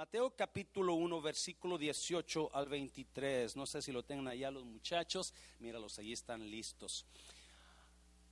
[0.00, 3.54] Mateo capítulo 1, versículo 18 al 23.
[3.54, 5.34] No sé si lo tengan allá los muchachos.
[5.58, 7.04] Míralos, allí están listos.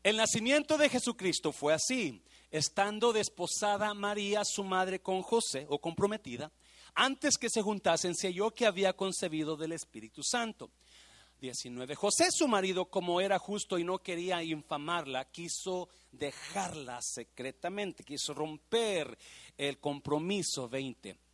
[0.02, 2.22] El nacimiento de Jesucristo fue así.
[2.50, 6.50] Estando desposada María, su madre, con José, o comprometida,
[6.94, 10.70] antes que se juntasen, se halló que había concebido del Espíritu Santo.
[11.38, 11.94] 19.
[11.96, 19.18] José, su marido, como era justo y no quería infamarla, quiso dejarla secretamente, quiso romper
[19.58, 20.66] el compromiso.
[20.66, 21.27] 20.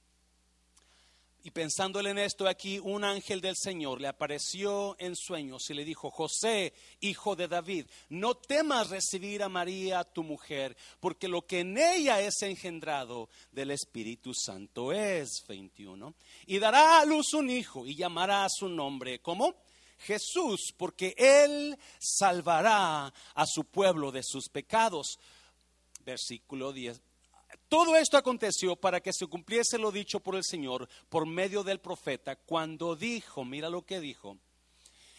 [1.46, 5.84] Y pensándole en esto aquí, un ángel del Señor le apareció en sueños y le
[5.84, 11.60] dijo, José, hijo de David, no temas recibir a María, tu mujer, porque lo que
[11.60, 16.14] en ella es engendrado del Espíritu Santo es 21.
[16.46, 19.54] Y dará a luz un hijo y llamará a su nombre, ¿cómo?
[19.98, 25.18] Jesús, porque él salvará a su pueblo de sus pecados.
[26.06, 27.02] Versículo 10.
[27.68, 31.80] Todo esto aconteció para que se cumpliese lo dicho por el Señor por medio del
[31.80, 34.38] profeta cuando dijo, mira lo que dijo,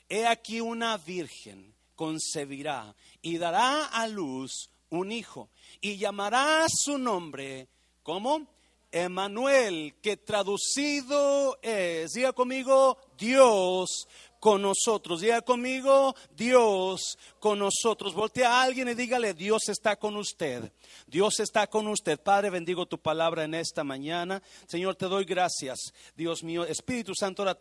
[0.09, 5.49] he aquí una virgen concebirá y dará a luz un hijo
[5.81, 7.67] y llamará su nombre,
[8.03, 8.47] ¿cómo?
[8.91, 14.07] Emanuel, que traducido es, diga conmigo, Dios
[14.45, 15.21] con nosotros.
[15.21, 18.13] Diga conmigo, Dios con nosotros.
[18.13, 20.71] Voltea a alguien y dígale, Dios está con usted.
[21.07, 22.19] Dios está con usted.
[22.19, 24.43] Padre, bendigo tu palabra en esta mañana.
[24.67, 25.79] Señor, te doy gracias.
[26.15, 27.59] Dios mío, Espíritu Santo, ahora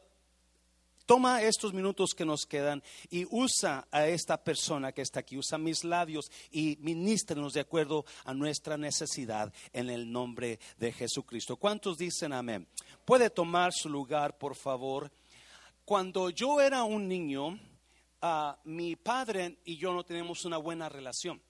[1.07, 5.59] Toma estos minutos que nos quedan y usa a esta persona que está aquí, usa
[5.59, 11.59] mis labios y ministrenos de acuerdo a nuestra necesidad en el nombre de Jesucristo.
[11.59, 12.67] ¿Cuántos dicen amén?
[13.05, 15.13] Puede tomar su lugar, por favor.
[15.85, 17.59] Cuando yo era un niño,
[18.23, 21.41] ah, mi padre y yo no teníamos una buena relación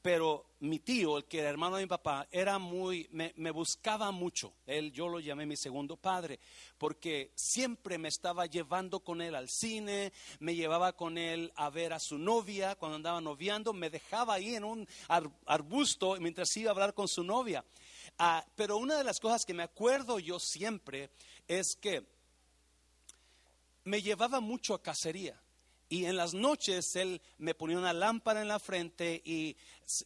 [0.00, 4.54] pero mi tío, el que era hermano de mi papá, era muy, me, buscaba mucho.
[4.64, 6.38] Él, yo lo llamé mi segundo padre,
[6.78, 11.92] porque siempre me estaba llevando con él al cine, me llevaba con él a ver
[11.92, 14.88] a su novia cuando andaba noviando, me dejaba ahí en un
[15.46, 17.64] arbusto mientras iba a hablar con su novia.
[18.18, 21.10] Ah, pero una de las cosas que me acuerdo yo siempre
[21.46, 22.17] es que
[23.88, 25.40] me llevaba mucho a cacería.
[25.90, 29.56] Y en las noches él me ponía una lámpara en la frente y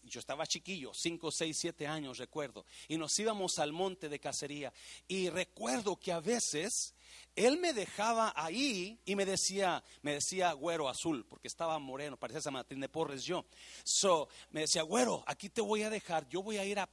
[0.05, 4.73] yo estaba chiquillo, 5, 6, 7 años recuerdo, y nos íbamos al monte de cacería.
[5.09, 6.95] Y recuerdo que a veces
[7.35, 12.43] él me dejaba ahí y me decía, me decía güero azul, porque estaba moreno, parecía
[12.43, 13.47] San Martín de Porres yo.
[13.85, 16.89] So, me decía, güero, aquí te voy a dejar, yo voy a ir a,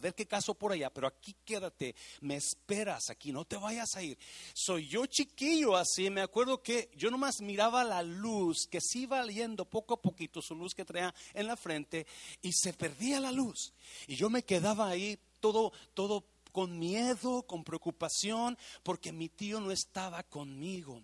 [0.00, 4.02] ver qué caso por allá, pero aquí quédate, me esperas aquí, no te vayas a
[4.02, 4.18] ir.
[4.54, 9.24] Soy yo chiquillo así, me acuerdo que yo nomás miraba la luz que se iba
[9.26, 12.06] yendo poco a poquito, su luz que traía en la frente,
[12.42, 13.72] y se perdía la luz.
[14.06, 19.70] Y yo me quedaba ahí todo, todo con miedo, con preocupación, porque mi tío no
[19.70, 21.02] estaba conmigo.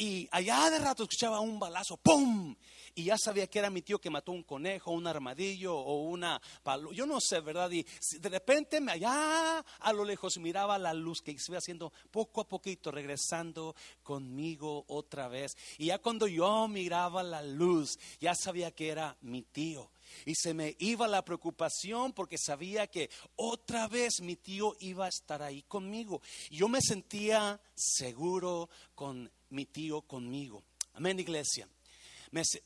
[0.00, 2.56] Y allá de rato escuchaba un balazo, ¡pum!
[2.94, 6.40] Y ya sabía que era mi tío que mató un conejo, un armadillo o una
[6.62, 6.90] palo.
[6.92, 7.70] Yo no sé, ¿verdad?
[7.70, 7.84] Y
[8.18, 12.48] de repente allá a lo lejos miraba la luz que se iba haciendo poco a
[12.48, 15.54] poquito, regresando conmigo otra vez.
[15.76, 19.90] Y ya cuando yo miraba la luz, ya sabía que era mi tío.
[20.24, 25.08] Y se me iba la preocupación porque sabía que otra vez mi tío iba a
[25.08, 26.22] estar ahí conmigo.
[26.50, 30.62] Yo me sentía seguro con mi tío conmigo.
[30.94, 31.68] Amén, iglesia.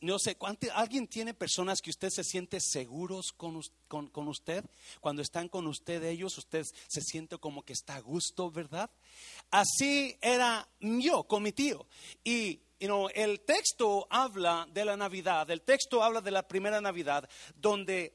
[0.00, 0.37] no sé,
[0.75, 4.65] ¿alguien tiene personas que usted se siente seguros con, con, usted?
[5.00, 8.91] Cuando están con usted ellos, usted se siente como que está a gusto, ¿verdad?
[9.50, 11.87] Así era yo con mi tío.
[12.22, 12.60] Y
[13.15, 18.15] el texto habla de la Navidad, el texto habla de la primera Navidad, donde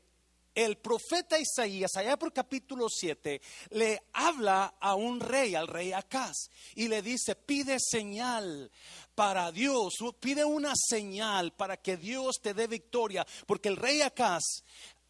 [0.55, 3.41] el profeta Isaías, allá por capítulo 7,
[3.71, 8.69] le habla a un rey, al rey Acaz, y le dice, pide señal
[9.15, 14.43] para Dios, pide una señal para que Dios te dé victoria, porque el rey Acaz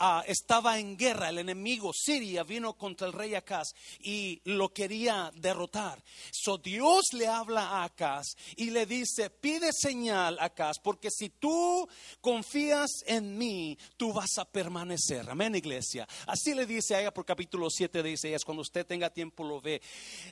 [0.01, 5.29] Ah, estaba en guerra, el enemigo Siria vino contra el rey Acaz y lo quería
[5.35, 6.01] derrotar.
[6.31, 11.85] So Dios le habla a Acaz y le dice, pide señal Acaz, porque si tú
[12.21, 15.29] confías en mí, tú vas a permanecer.
[15.29, 16.07] Amén, iglesia.
[16.27, 19.59] Así le dice a ella por capítulo 7 de Isaías, cuando usted tenga tiempo lo
[19.59, 19.81] ve.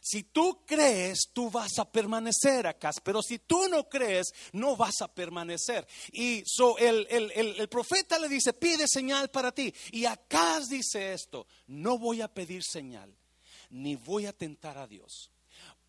[0.01, 5.01] Si tú crees, tú vas a permanecer Acaz, pero si tú no crees, no vas
[5.01, 5.85] a permanecer.
[6.13, 9.51] Y so el, el, el profeta le dice, pide señal para
[9.91, 13.13] y acá dice esto, no voy a pedir señal,
[13.69, 15.31] ni voy a tentar a Dios.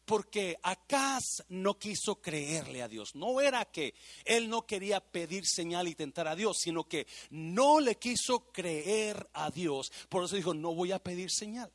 [0.05, 3.15] Porque Acaz no quiso creerle a Dios.
[3.15, 3.94] No era que
[4.25, 9.29] él no quería pedir señal y tentar a Dios, sino que no le quiso creer
[9.35, 9.93] a Dios.
[10.09, 11.71] Por eso dijo, no voy a pedir señal.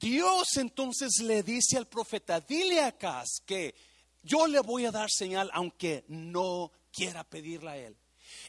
[0.00, 3.74] Dios entonces le dice al profeta, dile a Acaz que
[4.22, 7.96] yo le voy a dar señal aunque no quiera pedirla a él.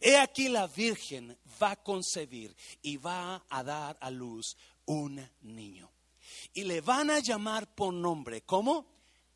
[0.01, 4.55] He aquí la Virgen va a concebir y va a dar a luz
[4.85, 5.89] un niño.
[6.53, 8.85] Y le van a llamar por nombre, ¿cómo?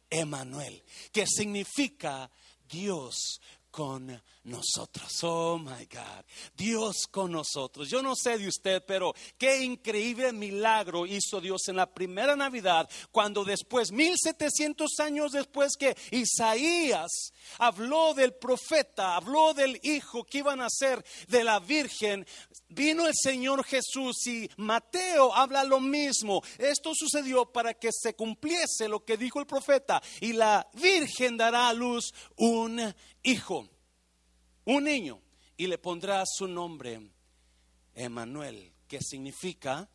[0.09, 2.29] Emanuel, que significa
[2.67, 3.41] Dios
[3.71, 5.23] con nosotros.
[5.23, 6.25] Oh my God,
[6.55, 7.89] Dios con nosotros.
[7.89, 12.89] Yo no sé de usted, pero qué increíble milagro hizo Dios en la primera Navidad,
[13.11, 20.61] cuando después, 1700 años después que Isaías habló del profeta, habló del hijo que iban
[20.61, 22.25] a ser de la Virgen,
[22.69, 26.41] vino el Señor Jesús y Mateo habla lo mismo.
[26.57, 31.69] Esto sucedió para que se cumpliese lo que dijo el profeta y la Virgen dará
[31.69, 32.93] a luz un
[33.23, 33.67] hijo
[34.69, 35.19] un niño
[35.57, 37.01] y le pondrá su nombre
[37.95, 39.89] Emanuel, que significa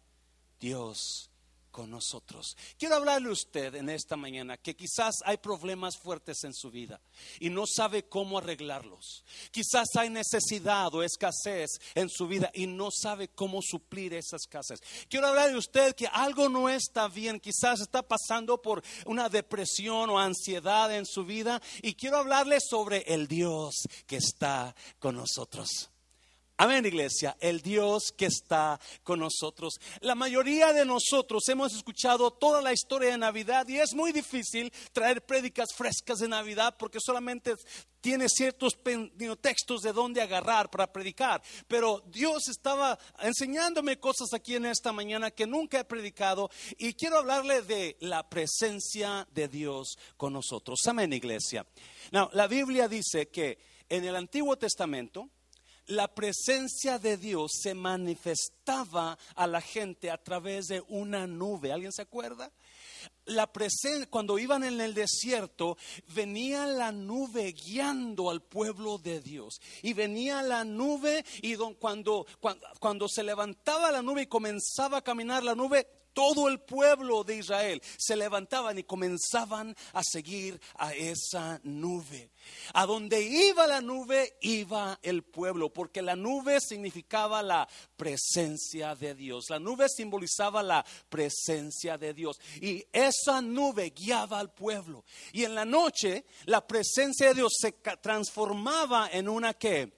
[0.59, 1.31] Dios
[1.75, 2.57] con nosotros.
[2.79, 7.01] Quiero hablarle a usted en esta mañana que quizás hay problemas fuertes en su vida
[7.41, 9.25] y no sabe cómo arreglarlos.
[9.51, 14.79] Quizás hay necesidad o escasez en su vida y no sabe cómo suplir esa escasez.
[15.09, 20.11] Quiero hablarle a usted que algo no está bien, quizás está pasando por una depresión
[20.11, 25.91] o ansiedad en su vida y quiero hablarle sobre el Dios que está con nosotros.
[26.57, 29.81] Amén, iglesia, el Dios que está con nosotros.
[30.01, 34.73] La mayoría de nosotros hemos escuchado toda la historia de Navidad y es muy difícil
[34.93, 37.57] traer prédicas frescas de Navidad porque solamente
[38.01, 38.79] tiene ciertos
[39.41, 41.43] textos de dónde agarrar para predicar.
[41.67, 47.19] Pero Dios estaba enseñándome cosas aquí en esta mañana que nunca he predicado y quiero
[47.19, 50.79] hablarle de la presencia de Dios con nosotros.
[50.87, 51.67] Amén, iglesia.
[52.13, 53.59] la Biblia dice que
[53.89, 55.29] en el Antiguo Testamento,
[55.87, 61.73] la presencia de Dios se manifestaba a la gente a través de una nube.
[61.73, 62.51] ¿Alguien se acuerda?
[63.27, 65.77] La presencia, cuando iban en el desierto,
[66.15, 69.61] venía la nube guiando al pueblo de Dios.
[69.83, 75.03] Y venía la nube y cuando, cuando, cuando se levantaba la nube y comenzaba a
[75.03, 80.95] caminar la nube, todo el pueblo de Israel se levantaban y comenzaban a seguir a
[80.95, 82.31] esa nube.
[82.73, 89.15] A donde iba la nube, iba el pueblo, porque la nube significaba la presencia de
[89.15, 89.47] Dios.
[89.49, 92.39] La nube simbolizaba la presencia de Dios.
[92.61, 95.05] Y esa nube guiaba al pueblo.
[95.33, 99.93] Y en la noche, la presencia de Dios se transformaba en una que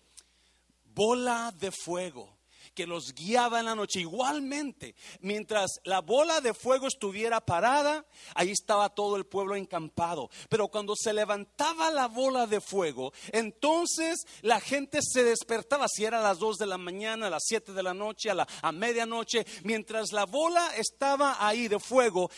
[0.95, 2.36] bola de fuego
[2.77, 4.01] que los guiaba en la noche.
[4.01, 10.29] Igualmente, mientras la bola de fuego estuviera parada, ahí estaba todo el pueblo encampado.
[10.51, 16.21] Pero cuando se levantaba la bola de fuego, entonces la gente se despertaba, si era
[16.21, 18.71] a las 2 de la mañana, a las 7 de la noche, a, la, a
[18.73, 22.31] medianoche, mientras la bola estaba ahí de fuego,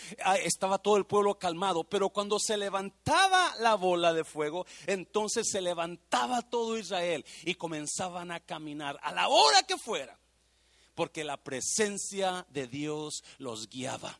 [0.45, 1.83] estaba todo el pueblo calmado.
[1.83, 8.31] Pero cuando se levantaba la bola de fuego, entonces se levantaba todo Israel y comenzaban
[8.31, 10.17] a caminar a la hora que fuera
[10.99, 14.19] porque la presencia de Dios los guiaba.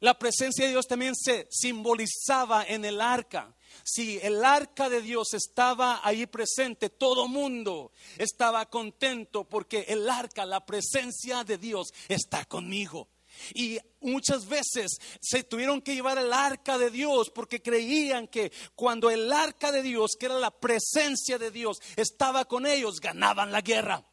[0.00, 3.54] La presencia de Dios también se simbolizaba en el arca.
[3.84, 10.46] Si el arca de Dios estaba ahí presente, todo mundo estaba contento porque el arca,
[10.46, 13.08] la presencia de Dios está conmigo.
[13.52, 19.10] Y muchas veces se tuvieron que llevar el arca de Dios porque creían que cuando
[19.10, 23.60] el arca de Dios, que era la presencia de Dios, estaba con ellos, ganaban la
[23.60, 24.06] guerra.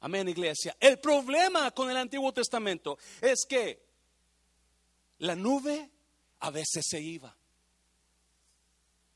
[0.00, 0.76] Amén, iglesia.
[0.80, 3.82] El problema con el Antiguo Testamento es que
[5.18, 5.90] la nube
[6.40, 7.36] a veces se iba.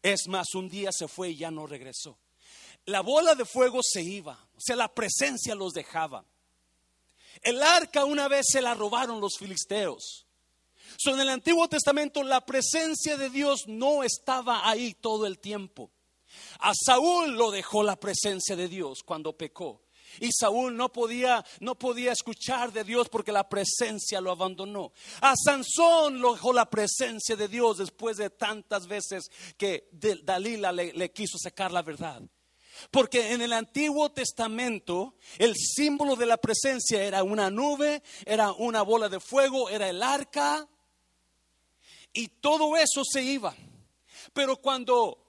[0.02, 2.18] Es más, un día se fue y ya no regresó.
[2.84, 6.26] La bola de fuego se iba, o sea, la presencia los dejaba.
[7.40, 10.26] El arca una vez se la robaron los filisteos.
[10.98, 15.90] So, en el Antiguo Testamento la presencia de Dios no estaba ahí todo el tiempo.
[16.60, 19.83] A Saúl lo dejó la presencia de Dios cuando pecó.
[20.20, 24.92] Y Saúl no podía, no podía escuchar de Dios porque la presencia lo abandonó.
[25.20, 30.92] A Sansón lo dejó la presencia de Dios después de tantas veces que Dalila le,
[30.92, 32.22] le quiso sacar la verdad.
[32.90, 38.82] Porque en el Antiguo Testamento el símbolo de la presencia era una nube, era una
[38.82, 40.68] bola de fuego, era el arca.
[42.12, 43.54] Y todo eso se iba.
[44.32, 45.23] Pero cuando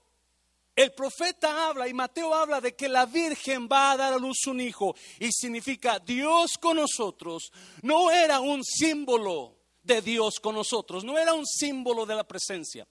[0.75, 4.45] el profeta habla y Mateo habla de que la Virgen va a dar a luz
[4.47, 7.51] un hijo y significa Dios con nosotros.
[7.81, 12.87] No era un símbolo de Dios con nosotros, no era un símbolo de la presencia.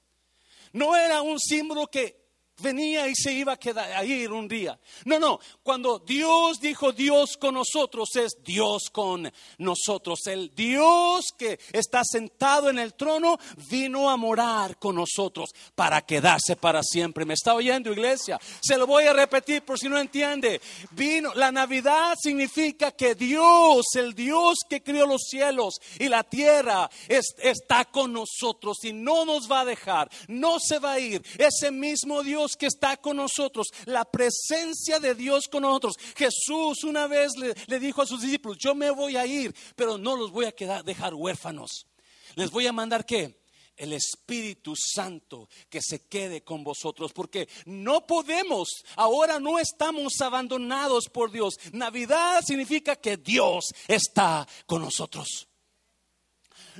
[0.72, 2.23] No era un símbolo que
[2.58, 3.58] venía y se iba
[3.96, 4.78] a ir un día.
[5.04, 10.20] No, no, cuando Dios dijo Dios con nosotros es Dios con nosotros.
[10.26, 16.56] El Dios que está sentado en el trono vino a morar con nosotros para quedarse
[16.56, 17.24] para siempre.
[17.24, 18.40] ¿Me está oyendo, iglesia?
[18.60, 20.60] Se lo voy a repetir por si no entiende.
[20.92, 26.88] Vino, la Navidad significa que Dios, el Dios que crió los cielos y la tierra,
[27.08, 31.22] está con nosotros y no nos va a dejar, no se va a ir.
[31.38, 35.94] Ese mismo Dios que está con nosotros, la presencia de Dios con nosotros.
[36.16, 40.16] Jesús una vez le, dijo a sus discípulos, yo me voy a ir, pero no
[40.16, 41.86] los voy a quedar, dejar huérfanos.
[42.34, 43.42] Les voy a mandar qué?
[43.76, 51.06] el Espíritu Santo que se quede con vosotros, porque no podemos, ahora no estamos abandonados
[51.12, 51.58] por Dios.
[51.72, 55.48] Navidad significa que Dios está con nosotros.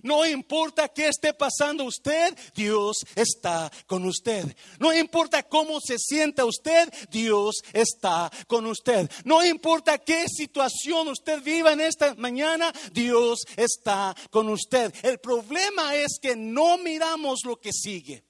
[0.03, 4.57] No importa qué esté pasando usted, Dios está con usted.
[4.79, 9.11] No importa cómo se sienta usted, Dios está con usted.
[9.25, 14.95] No importa qué situación usted viva en esta mañana, Dios está con usted.
[15.03, 18.25] El problema es que no miramos lo que sigue.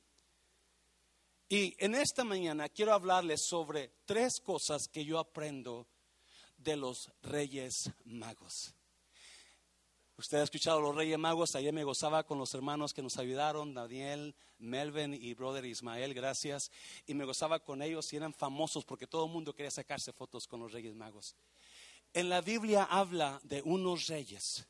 [1.48, 5.86] Y en esta mañana quiero hablarles sobre tres cosas que yo aprendo
[6.56, 8.74] de los reyes magos.
[10.16, 13.74] Usted ha escuchado los Reyes Magos, ayer me gozaba con los hermanos que nos ayudaron,
[13.74, 16.70] Daniel, Melvin y brother Ismael, gracias.
[17.04, 20.46] Y me gozaba con ellos y eran famosos porque todo el mundo quería sacarse fotos
[20.46, 21.34] con los Reyes Magos.
[22.12, 24.64] En la Biblia habla de unos reyes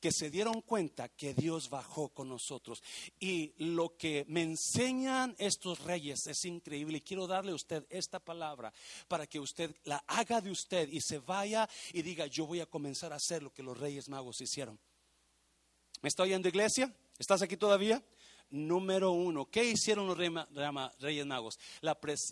[0.00, 2.82] que se dieron cuenta que Dios bajó con nosotros.
[3.18, 6.98] Y lo que me enseñan estos reyes es increíble.
[6.98, 8.72] Y quiero darle a usted esta palabra
[9.08, 12.66] para que usted la haga de usted y se vaya y diga, yo voy a
[12.66, 14.78] comenzar a hacer lo que los reyes magos hicieron.
[16.02, 16.94] ¿Me está oyendo iglesia?
[17.18, 18.02] ¿Estás aquí todavía?
[18.50, 21.58] Número uno, ¿qué hicieron los reyes magos?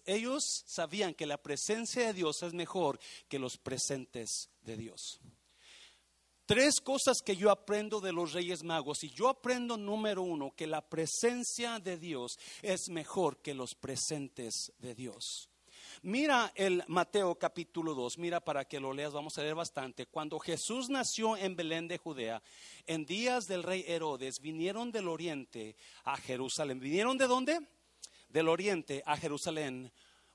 [0.06, 5.20] ellos sabían que la presencia de Dios es mejor que los presentes de Dios.
[6.48, 9.04] Tres cosas que yo aprendo de los Reyes Magos.
[9.04, 14.72] Y yo aprendo, número uno, que la presencia de Dios es mejor que los presentes
[14.78, 15.50] de Dios.
[16.00, 20.06] Mira el Mateo capítulo 2, mira para que lo leas, vamos a leer bastante.
[20.06, 22.42] Cuando Jesús nació en Belén de Judea,
[22.86, 26.80] en días del rey Herodes, vinieron del oriente a Jerusalén.
[26.80, 27.60] ¿Vinieron de dónde?
[28.30, 29.92] Del oriente a Jerusalén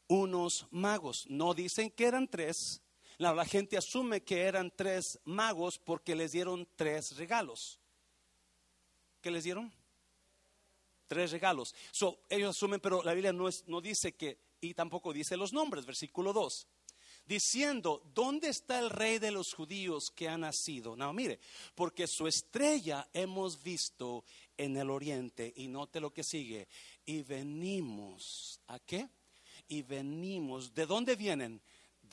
[0.08, 1.26] unos magos.
[1.28, 2.83] No dicen que eran tres,
[3.18, 7.80] la, gente asume que eran tres magos porque les dieron tres regalos.
[9.22, 9.74] ¿Qué les dieron?
[11.08, 11.74] Tres regalos.
[12.30, 15.86] ellos asumen, pero la Biblia no, es, no dice que, y tampoco dice los nombres,
[15.86, 16.68] versículo 2
[17.26, 20.96] diciendo, ¿dónde está el rey de los judíos que ha nacido?
[20.96, 21.40] No, mire,
[21.76, 24.26] porque su estrella hemos visto
[24.58, 26.68] en el oriente y note lo que sigue.
[27.06, 29.10] Y venimos, ¿a qué?
[29.68, 31.62] Y venimos, ¿de dónde vienen?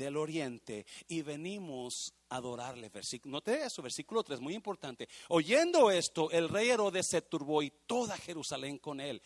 [0.04, 2.88] Del oriente y venimos a adorarle.
[2.88, 5.08] Versículo, note eso, versículo 3, muy importante.
[5.28, 9.22] Oyendo esto, el rey Herodes se turbó y toda Jerusalén con él.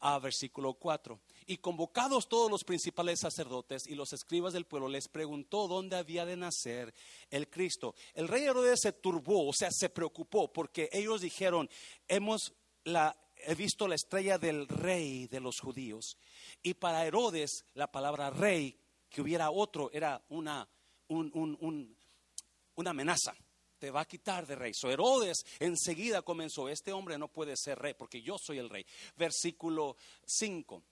[0.00, 1.18] A versículo 4.
[1.46, 6.26] Y convocados todos los principales sacerdotes y los escribas del pueblo, les preguntó dónde había
[6.26, 6.92] de nacer
[7.30, 7.94] el Cristo.
[8.12, 11.70] El rey Herodes se turbó, o sea, se preocupó, porque ellos dijeron,
[12.08, 12.52] hemos
[13.38, 16.16] he visto la estrella del rey de los judíos.
[16.62, 18.78] Y para Herodes, la palabra rey
[19.16, 20.68] que hubiera otro era una,
[21.08, 23.34] una amenaza.
[23.78, 24.74] Te va a quitar de rey.
[24.74, 28.84] So Herodes enseguida comenzó, este hombre no puede ser rey porque yo soy el rey.
[29.16, 29.96] Versículo
[30.26, 30.82] 5.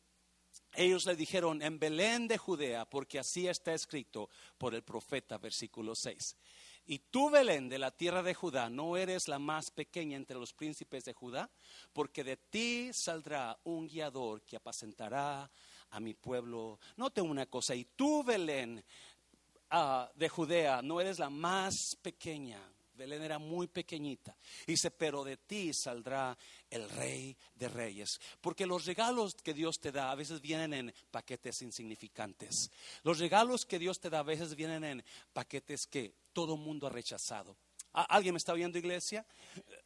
[0.72, 5.92] Ellos le dijeron en Belén de Judea, porque así está escrito por el profeta, versículo
[5.94, 6.34] 6.
[6.86, 10.54] Y tú, Belén, de la tierra de Judá, no eres la más pequeña entre los
[10.54, 11.50] príncipes de Judá,
[11.92, 15.50] porque de ti saldrá un guiador que apacentará
[15.94, 16.80] a mi pueblo.
[16.96, 18.84] Note una cosa, y tú, Belén,
[19.70, 22.60] ah, de Judea, no eres la más pequeña.
[22.94, 24.36] Belén era muy pequeñita.
[24.66, 26.36] Dice, pero de ti saldrá
[26.70, 28.20] el rey de reyes.
[28.40, 32.70] Porque los regalos que Dios te da a veces vienen en paquetes insignificantes.
[33.02, 36.90] Los regalos que Dios te da a veces vienen en paquetes que todo mundo ha
[36.90, 37.56] rechazado.
[37.92, 39.24] ¿Alguien me está oyendo, iglesia?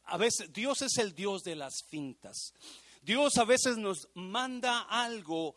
[0.05, 2.53] A veces Dios es el Dios de las fintas.
[3.01, 5.55] Dios a veces nos manda algo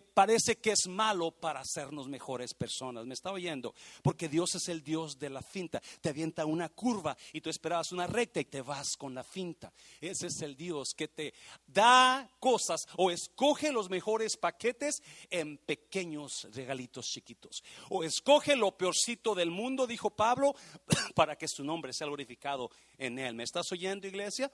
[0.00, 3.06] parece que es malo para hacernos mejores personas.
[3.06, 3.74] ¿Me está oyendo?
[4.02, 5.80] Porque Dios es el Dios de la finta.
[6.00, 9.72] Te avienta una curva y tú esperabas una recta y te vas con la finta.
[10.00, 11.34] Ese es el Dios que te
[11.66, 17.62] da cosas o escoge los mejores paquetes en pequeños regalitos chiquitos.
[17.90, 20.54] O escoge lo peorcito del mundo, dijo Pablo,
[21.14, 23.34] para que su nombre sea glorificado en él.
[23.34, 24.52] ¿Me estás oyendo, iglesia?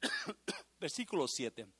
[0.80, 1.79] Versículo 7.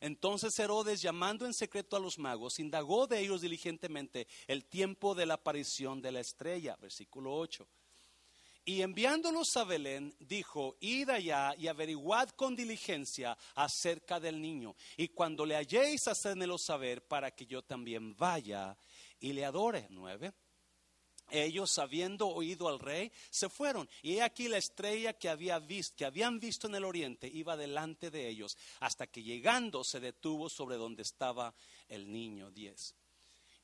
[0.00, 5.26] Entonces Herodes, llamando en secreto a los magos, indagó de ellos diligentemente el tiempo de
[5.26, 6.76] la aparición de la estrella.
[6.80, 7.68] Versículo 8.
[8.64, 14.76] Y enviándolos a Belén, dijo, id allá y averiguad con diligencia acerca del niño.
[14.96, 18.76] Y cuando le halléis, hacedmelo saber para que yo también vaya
[19.18, 19.86] y le adore.
[19.90, 20.32] Nueve.
[21.30, 23.88] Ellos, habiendo oído al rey, se fueron.
[24.02, 27.56] Y he aquí la estrella que, había visto, que habían visto en el oriente iba
[27.56, 31.54] delante de ellos, hasta que llegando se detuvo sobre donde estaba
[31.88, 32.50] el niño.
[32.50, 32.94] Diez.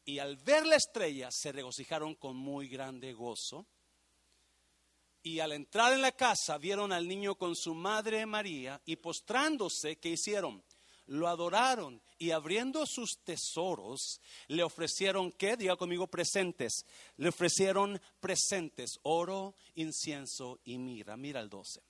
[0.04, 3.66] Y al ver la estrella se regocijaron con muy grande gozo.
[5.22, 9.96] Y al entrar en la casa vieron al niño con su madre María y postrándose,
[9.96, 10.62] ¿qué hicieron?
[11.06, 15.56] Lo adoraron y abriendo sus tesoros le ofrecieron, ¿qué?
[15.56, 16.84] Diga conmigo, presentes.
[17.16, 21.16] Le ofrecieron presentes, oro, incienso y mira.
[21.16, 21.80] Mira el 12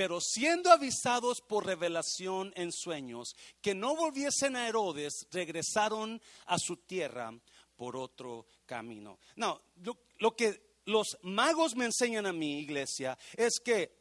[0.00, 6.78] pero siendo avisados por revelación en sueños que no volviesen a Herodes, regresaron a su
[6.78, 7.34] tierra
[7.76, 9.18] por otro camino.
[9.36, 9.60] No,
[10.18, 13.99] lo, que los magos me enseñan a mi iglesia, es que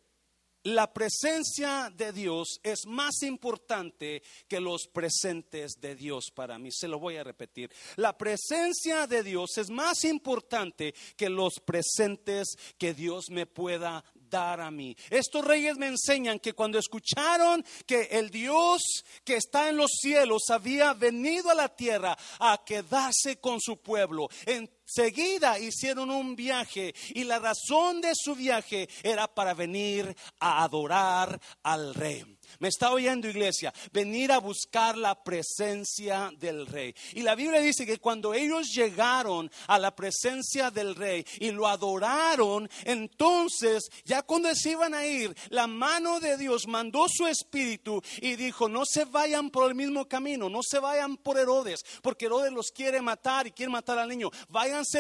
[0.63, 6.69] la presencia de Dios es más importante que los presentes de Dios para mí.
[6.71, 7.71] Se lo voy a repetir.
[7.95, 12.47] La presencia de Dios es más importante que los presentes
[12.77, 14.95] que Dios me pueda dar a mí.
[15.09, 18.81] Estos reyes me enseñan que cuando escucharon que el Dios
[19.23, 24.29] que está en los cielos había venido a la tierra a quedarse con su pueblo,
[24.89, 31.39] enseguida hicieron un viaje y la razón de su viaje era para venir a adorar
[31.63, 32.25] al rey.
[32.57, 36.95] Me está oyendo iglesia, venir a buscar la presencia del rey.
[37.13, 41.67] Y la Biblia dice que cuando ellos llegaron a la presencia del rey y lo
[41.67, 48.01] adoraron, entonces ya cuando se iban a ir, la mano de Dios mandó su espíritu
[48.21, 52.25] y dijo, no se vayan por el mismo camino, no se vayan por Herodes, porque
[52.25, 54.31] Herodes los quiere matar y quiere matar al niño.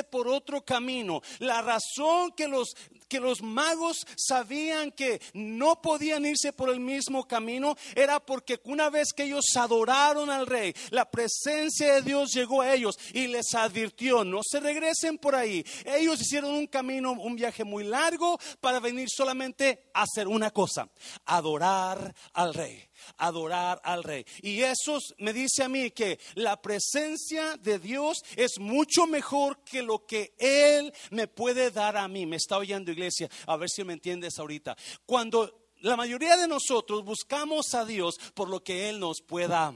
[0.09, 1.21] Por otro camino.
[1.39, 2.75] La razón que los
[3.07, 8.91] que los magos sabían que no podían irse por el mismo camino era porque una
[8.91, 13.53] vez que ellos adoraron al rey, la presencia de Dios llegó a ellos y les
[13.55, 15.65] advirtió, no se regresen por ahí.
[15.85, 20.87] Ellos hicieron un camino, un viaje muy largo para venir solamente a hacer una cosa,
[21.25, 24.25] adorar al rey adorar al rey.
[24.41, 29.81] Y eso me dice a mí que la presencia de Dios es mucho mejor que
[29.81, 32.25] lo que Él me puede dar a mí.
[32.25, 34.75] Me está oyendo iglesia, a ver si me entiendes ahorita.
[35.05, 39.73] Cuando la mayoría de nosotros buscamos a Dios por lo que Él nos pueda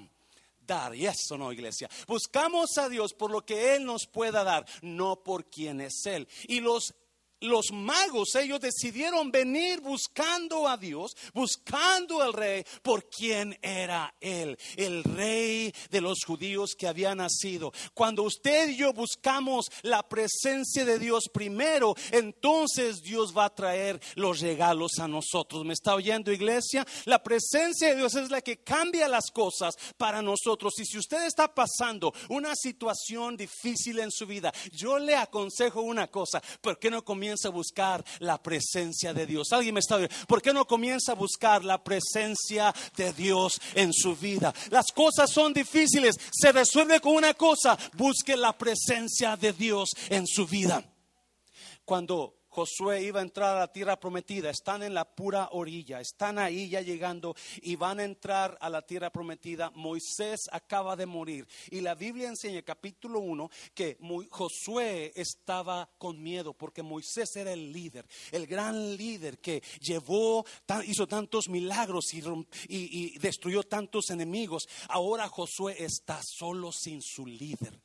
[0.66, 0.96] dar.
[0.96, 1.90] Y eso no, iglesia.
[2.08, 6.28] Buscamos a Dios por lo que Él nos pueda dar, no por quién es Él.
[6.48, 6.94] Y los
[7.44, 14.58] los magos, ellos decidieron venir buscando a Dios, buscando al rey, por quien era él,
[14.78, 17.74] el rey de los judíos que había nacido.
[17.94, 24.02] Cuando usted y yo buscamos la presencia de Dios primero, entonces Dios va a traer
[24.16, 25.66] los regalos a nosotros.
[25.66, 26.88] ¿Me está oyendo, iglesia?
[27.06, 30.74] La presencia de Dios es la que cambia las cosas para nosotros.
[30.80, 36.08] Y si usted está pasando una situación difícil en su vida, yo le aconsejo una
[36.08, 39.52] cosa, ¿por qué no comienza a buscar la presencia de Dios?
[39.52, 40.16] Alguien me está viendo.
[40.28, 44.54] ¿Por qué no comienza a buscar la presencia de Dios en su vida?
[44.70, 50.28] Las cosas son difíciles, se resuelve con una cosa, busque la presencia de Dios en
[50.28, 50.84] su vida.
[51.86, 56.38] Cuando Josué iba a entrar a la tierra prometida, están en la pura orilla, están
[56.38, 59.72] ahí ya llegando y van a entrar a la tierra prometida.
[59.72, 63.98] Moisés acaba de morir y la Biblia enseña, capítulo 1, que
[64.30, 70.46] Josué estaba con miedo porque Moisés era el líder, el gran líder que llevó,
[70.86, 72.22] hizo tantos milagros y,
[72.70, 74.68] y destruyó tantos enemigos.
[74.90, 77.82] Ahora Josué está solo sin su líder.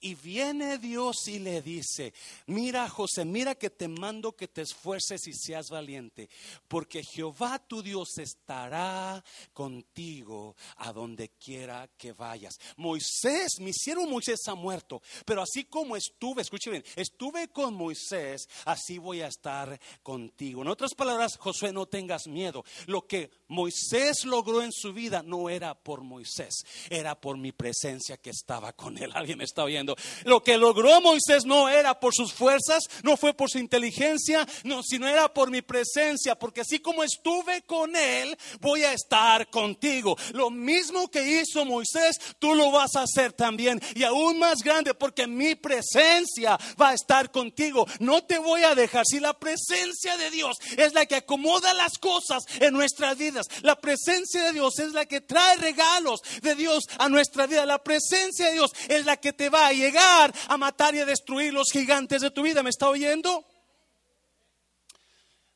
[0.00, 2.14] Y viene Dios y le dice,
[2.46, 6.28] mira José, mira que te mando que te esfuerces y seas valiente,
[6.68, 12.54] porque Jehová tu Dios estará contigo a donde quiera que vayas.
[12.76, 18.48] Moisés, mi siervo Moisés ha muerto, pero así como estuve, escuche bien, estuve con Moisés,
[18.64, 20.62] así voy a estar contigo.
[20.62, 22.64] En otras palabras, Josué, no tengas miedo.
[22.86, 28.16] Lo que Moisés logró en su vida no era por Moisés, era por mi presencia
[28.16, 29.10] que estaba con él.
[29.14, 29.89] Alguien me está oyendo.
[30.24, 34.82] Lo que logró Moisés no era por sus fuerzas, no fue por su inteligencia, no,
[34.82, 40.16] sino era por mi presencia, porque así como estuve con él, voy a estar contigo.
[40.32, 43.80] Lo mismo que hizo Moisés, tú lo vas a hacer también.
[43.94, 47.86] Y aún más grande, porque mi presencia va a estar contigo.
[47.98, 49.04] No te voy a dejar.
[49.06, 53.76] Si la presencia de Dios es la que acomoda las cosas en nuestras vidas, la
[53.76, 57.66] presencia de Dios es la que trae regalos de Dios a nuestra vida.
[57.66, 61.06] La presencia de Dios es la que te va a llegar a matar y a
[61.06, 62.62] destruir los gigantes de tu vida.
[62.62, 63.44] ¿Me está oyendo?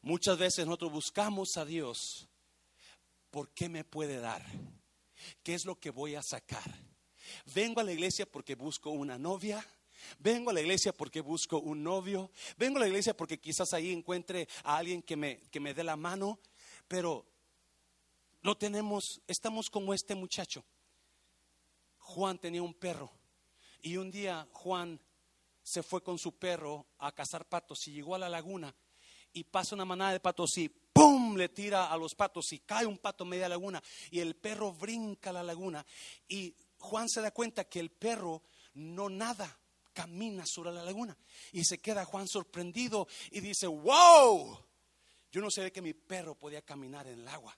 [0.02, 2.28] Muchas veces nosotros buscamos a Dios.
[3.30, 4.44] ¿Por qué me puede dar?
[5.42, 6.62] ¿Qué es lo que voy a sacar?
[7.54, 9.66] Vengo a la iglesia porque busco una novia.
[10.18, 12.30] Vengo a la iglesia porque busco un novio.
[12.56, 15.84] Vengo a la iglesia porque quizás ahí encuentre a alguien que me, que me dé
[15.84, 16.38] la mano.
[16.86, 17.26] Pero
[18.42, 20.64] no tenemos, estamos como este muchacho.
[21.98, 23.10] Juan tenía un perro.
[23.84, 24.98] Y un día Juan
[25.62, 28.74] se fue con su perro a cazar patos y llegó a la laguna
[29.30, 31.36] y pasa una manada de patos y ¡pum!
[31.36, 35.28] le tira a los patos y cae un pato media laguna y el perro brinca
[35.28, 35.84] a la laguna
[36.26, 39.54] y Juan se da cuenta que el perro no nada,
[39.92, 41.14] camina sobre la laguna
[41.52, 44.58] y se queda Juan sorprendido y dice, wow,
[45.30, 47.54] yo no sabía que mi perro podía caminar en el agua.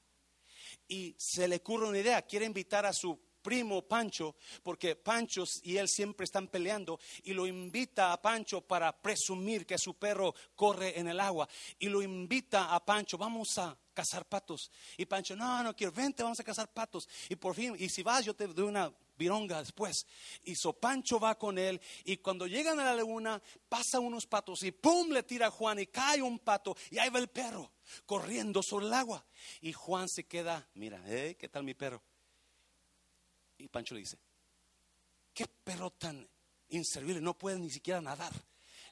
[0.88, 5.76] Y se le ocurre una idea, quiere invitar a su primo Pancho, porque Pancho y
[5.76, 10.98] él siempre están peleando, y lo invita a Pancho para presumir que su perro corre
[10.98, 14.72] en el agua, y lo invita a Pancho, vamos a cazar patos.
[14.96, 17.08] Y Pancho, no, no quiero, vente, vamos a cazar patos.
[17.28, 20.04] Y por fin, y si vas, yo te doy una vironga después.
[20.42, 24.64] Y so Pancho va con él y cuando llegan a la laguna pasa unos patos
[24.64, 27.72] y pum le tira a Juan y cae un pato y ahí va el perro
[28.04, 29.24] corriendo sobre el agua.
[29.60, 31.36] Y Juan se queda, mira, ¿eh?
[31.38, 32.02] ¿qué tal mi perro?
[33.58, 34.18] Y Pancho le dice,
[35.32, 36.28] qué perro tan
[36.68, 38.32] inservible, no puede ni siquiera nadar.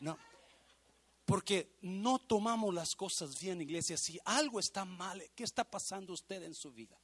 [0.00, 0.18] No.
[1.24, 3.96] Porque no tomamos las cosas bien, iglesia.
[3.96, 6.98] Si algo está mal, ¿qué está pasando usted en su vida?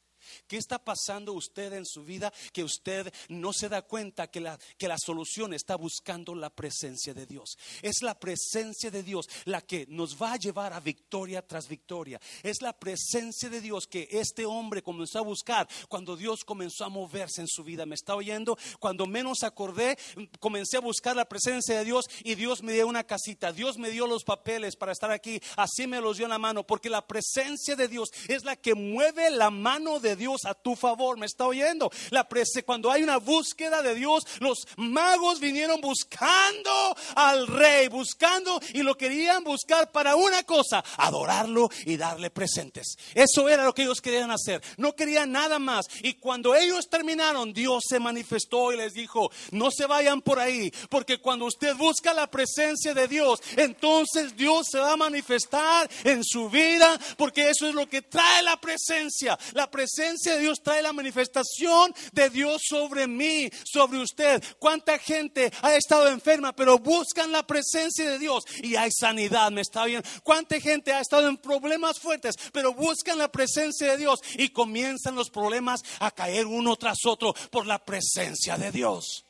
[0.46, 4.58] ¿Qué está pasando usted en su vida que usted no se da cuenta que la,
[4.78, 7.56] que la solución está buscando la presencia de Dios?
[7.82, 12.20] Es la presencia de Dios la que nos va a llevar a victoria tras victoria.
[12.42, 16.88] Es la presencia de Dios que este hombre comenzó a buscar cuando Dios comenzó a
[16.88, 17.86] moverse en su vida.
[17.86, 18.58] ¿Me está oyendo?
[18.78, 19.98] Cuando menos acordé,
[20.38, 23.52] comencé a buscar la presencia de Dios y Dios me dio una casita.
[23.52, 25.40] Dios me dio los papeles para estar aquí.
[25.56, 28.74] Así me los dio en la mano porque la presencia de Dios es la que
[28.74, 31.18] mueve la mano de Dios a tu favor.
[31.18, 31.90] ¿Me está oyendo?
[32.10, 32.28] La
[32.64, 38.96] cuando hay una búsqueda de Dios, los magos vinieron buscando al rey, buscando y lo
[38.96, 42.96] querían buscar para una cosa, adorarlo y darle presentes.
[43.14, 44.62] Eso era lo que ellos querían hacer.
[44.76, 45.86] No querían nada más.
[46.02, 50.72] Y cuando ellos terminaron, Dios se manifestó y les dijo, no se vayan por ahí,
[50.88, 56.24] porque cuando usted busca la presencia de Dios, entonces Dios se va a manifestar en
[56.24, 59.38] su vida, porque eso es lo que trae la presencia.
[59.52, 64.42] La presencia presencia de Dios trae la manifestación de Dios sobre mí, sobre usted.
[64.58, 69.50] ¿Cuánta gente ha estado enferma, pero buscan la presencia de Dios y hay sanidad?
[69.50, 70.02] ¿Me está bien?
[70.22, 75.14] ¿Cuánta gente ha estado en problemas fuertes, pero buscan la presencia de Dios y comienzan
[75.14, 79.26] los problemas a caer uno tras otro por la presencia de Dios?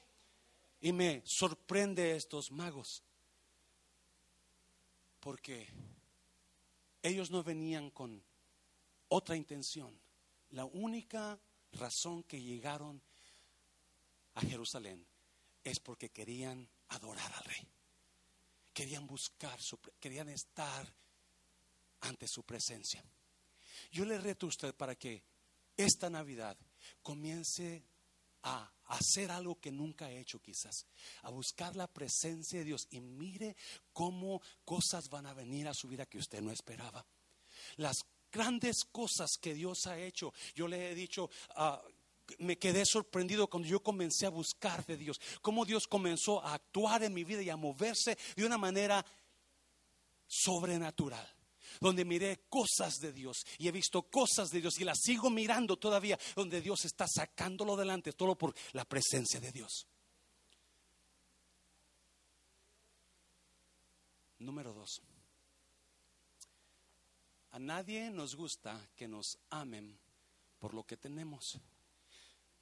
[0.81, 3.03] Y me sorprende estos magos,
[5.19, 5.67] porque
[7.03, 8.23] ellos no venían con
[9.09, 9.99] otra intención
[10.51, 11.39] la única
[11.73, 13.03] razón que llegaron
[14.35, 15.07] a Jerusalén
[15.63, 17.69] es porque querían adorar al rey.
[18.73, 20.93] Querían buscar, su, querían estar
[22.01, 23.05] ante su presencia.
[23.91, 25.23] Yo le reto a usted para que
[25.77, 26.57] esta Navidad
[27.03, 27.85] comience
[28.43, 30.87] a hacer algo que nunca ha hecho quizás,
[31.23, 33.57] a buscar la presencia de Dios y mire
[33.93, 37.05] cómo cosas van a venir a su vida que usted no esperaba.
[37.77, 40.33] Las grandes cosas que Dios ha hecho.
[40.55, 41.81] Yo le he dicho, ah,
[42.39, 47.03] me quedé sorprendido cuando yo comencé a buscar de Dios, cómo Dios comenzó a actuar
[47.03, 49.05] en mi vida y a moverse de una manera
[50.27, 51.27] sobrenatural.
[51.81, 55.79] Donde miré cosas de Dios y he visto cosas de Dios y las sigo mirando
[55.79, 59.87] todavía, donde Dios está sacándolo delante, todo por la presencia de Dios.
[64.41, 65.01] Número dos.
[67.53, 69.99] A nadie nos gusta que nos amen
[70.59, 71.59] por lo que tenemos.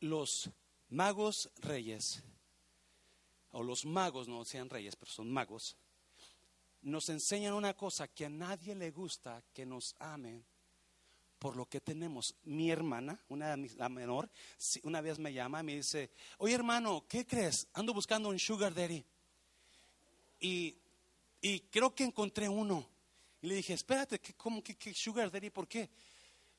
[0.00, 0.48] Los
[0.88, 2.22] magos reyes,
[3.52, 5.76] o los magos no sean reyes, pero son magos,
[6.82, 10.44] nos enseñan una cosa que a nadie le gusta que nos amen
[11.38, 12.34] por lo que tenemos.
[12.44, 14.30] Mi hermana, una la menor,
[14.84, 17.68] una vez me llama y me dice, oye hermano, ¿qué crees?
[17.74, 19.04] Ando buscando un sugar daddy.
[20.40, 20.76] Y,
[21.40, 22.86] y creo que encontré uno.
[23.40, 25.50] Y le dije, espérate, ¿qué, cómo, qué, qué sugar daddy?
[25.50, 25.90] ¿Por qué?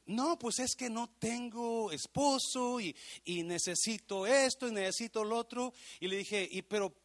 [0.06, 5.74] No, pues es que no tengo esposo y, y, necesito esto y necesito lo otro.
[6.00, 6.96] Y le dije, y pero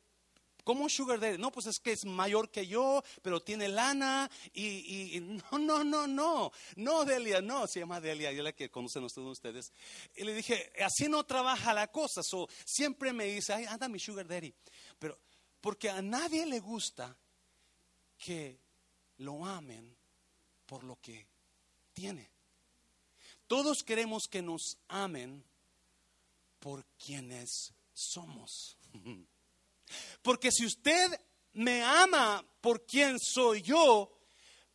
[0.65, 1.37] ¿Cómo sugar daddy?
[1.37, 5.21] No, pues es que es mayor que yo, pero tiene lana y,
[5.53, 9.73] no, no, no, no, no, Delia, no, se llama Delia, yo la que conocen ustedes.
[10.17, 14.01] Y le dije, así no trabaja la cosa, so, siempre me dice, ay, anda mi
[14.01, 14.55] sugar daddy.
[14.99, 15.21] Pero,
[15.61, 17.15] porque a nadie le gusta
[18.17, 18.64] que
[19.19, 19.97] lo amen
[20.67, 21.27] por lo que
[21.93, 22.31] tiene.
[23.47, 25.45] Todos queremos que nos amen
[26.59, 28.77] por quienes somos.
[30.23, 31.21] Porque si usted
[31.53, 34.11] me ama por quien soy yo,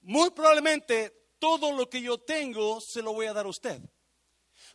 [0.01, 3.81] muy probablemente todo lo que yo tengo se lo voy a dar a usted.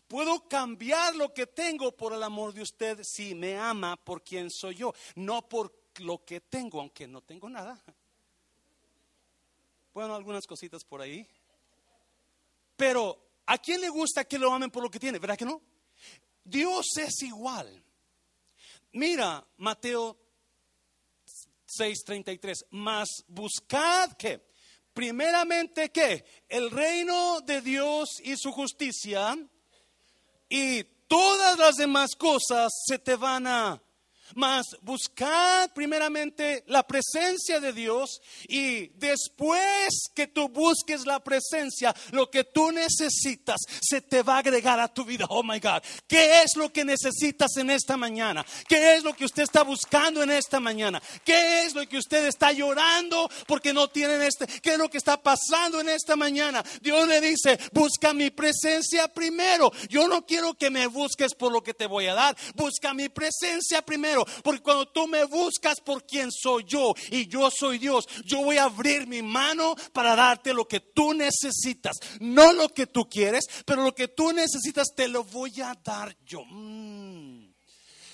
[0.08, 4.50] Puedo cambiar lo que tengo por el amor de usted si me ama por quien
[4.50, 7.82] soy yo, no por lo que tengo, aunque no tengo nada.
[9.94, 11.24] Bueno, algunas cositas por ahí.
[12.76, 15.20] Pero, ¿a quién le gusta que lo amen por lo que tiene?
[15.20, 15.62] ¿Verdad que no?
[16.42, 17.80] Dios es igual.
[18.90, 20.18] Mira, Mateo
[21.66, 22.66] 6:33.
[22.70, 24.44] Mas buscad que,
[24.92, 29.38] primeramente que, el reino de Dios y su justicia,
[30.48, 33.80] y todas las demás cosas se te van a
[34.34, 42.30] mas buscad primeramente la presencia de Dios y después que tú busques la presencia, lo
[42.30, 45.26] que tú necesitas se te va a agregar a tu vida.
[45.28, 48.44] Oh my God, ¿qué es lo que necesitas en esta mañana?
[48.68, 51.02] ¿Qué es lo que usted está buscando en esta mañana?
[51.24, 54.46] ¿Qué es lo que usted está llorando porque no tienen este?
[54.46, 56.64] ¿Qué es lo que está pasando en esta mañana?
[56.80, 59.72] Dios le dice, busca mi presencia primero.
[59.88, 62.36] Yo no quiero que me busques por lo que te voy a dar.
[62.54, 67.50] Busca mi presencia primero porque cuando tú me buscas por quien soy yo y yo
[67.50, 71.96] soy Dios, yo voy a abrir mi mano para darte lo que tú necesitas.
[72.20, 76.16] No lo que tú quieres, pero lo que tú necesitas te lo voy a dar
[76.24, 76.44] yo.
[76.44, 77.54] Mm.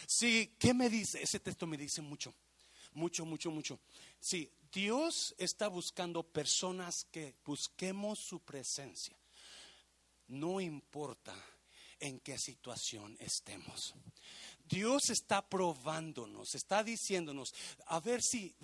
[0.06, 1.22] Sí, ¿qué me dice?
[1.22, 2.34] Ese texto me dice mucho,
[2.94, 3.80] mucho, mucho, mucho.
[4.18, 9.16] Sí, Dios está buscando personas que busquemos su presencia.
[10.26, 11.34] No importa
[12.00, 13.94] en qué situación estemos.
[14.70, 17.52] Dios está probándonos, está diciéndonos,
[17.86, 18.54] a ver si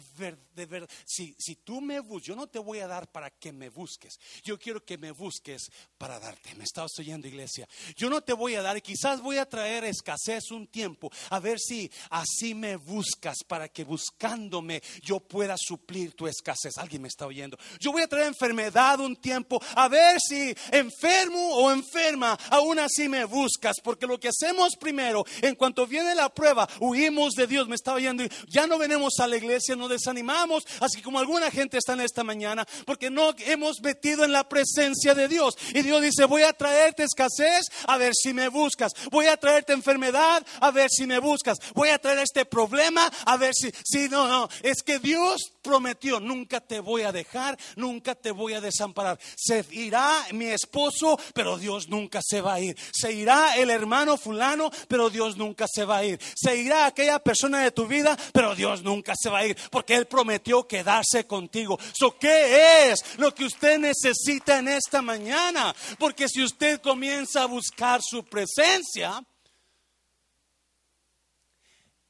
[0.55, 3.53] de verdad, si, si tú me buscas, yo no te voy a dar para que
[3.53, 6.55] me busques, yo quiero que me busques para darte.
[6.55, 7.69] Me estabas oyendo, iglesia.
[7.97, 11.59] Yo no te voy a dar, quizás voy a traer escasez un tiempo, a ver
[11.59, 16.79] si así me buscas para que buscándome yo pueda suplir tu escasez.
[16.79, 17.59] Alguien me está oyendo.
[17.81, 23.09] Yo voy a traer enfermedad un tiempo, a ver si enfermo o enferma, aún así
[23.09, 27.69] me buscas, porque lo que hacemos primero, en cuanto viene la prueba, huimos de Dios.
[27.69, 31.79] Me estaba oyendo, ya no venimos a la iglesia, nos desanimamos, así como alguna gente
[31.79, 35.57] está en esta mañana, porque no hemos metido en la presencia de Dios.
[35.75, 38.93] Y Dios dice, voy a traerte escasez, a ver si me buscas.
[39.11, 41.59] Voy a traerte enfermedad, a ver si me buscas.
[41.75, 44.49] Voy a traer este problema, a ver si, si no, no.
[44.63, 49.19] Es que Dios prometió, nunca te voy a dejar, nunca te voy a desamparar.
[49.37, 52.77] Se irá mi esposo, pero Dios nunca se va a ir.
[52.93, 56.21] Se irá el hermano fulano, pero Dios nunca se a ir.
[56.35, 59.95] Se irá aquella persona de tu vida, pero Dios nunca se va a ir, porque
[59.95, 61.79] Él prometió quedarse contigo.
[61.93, 65.75] So, ¿Qué es lo que usted necesita en esta mañana?
[65.99, 69.25] Porque si usted comienza a buscar su presencia,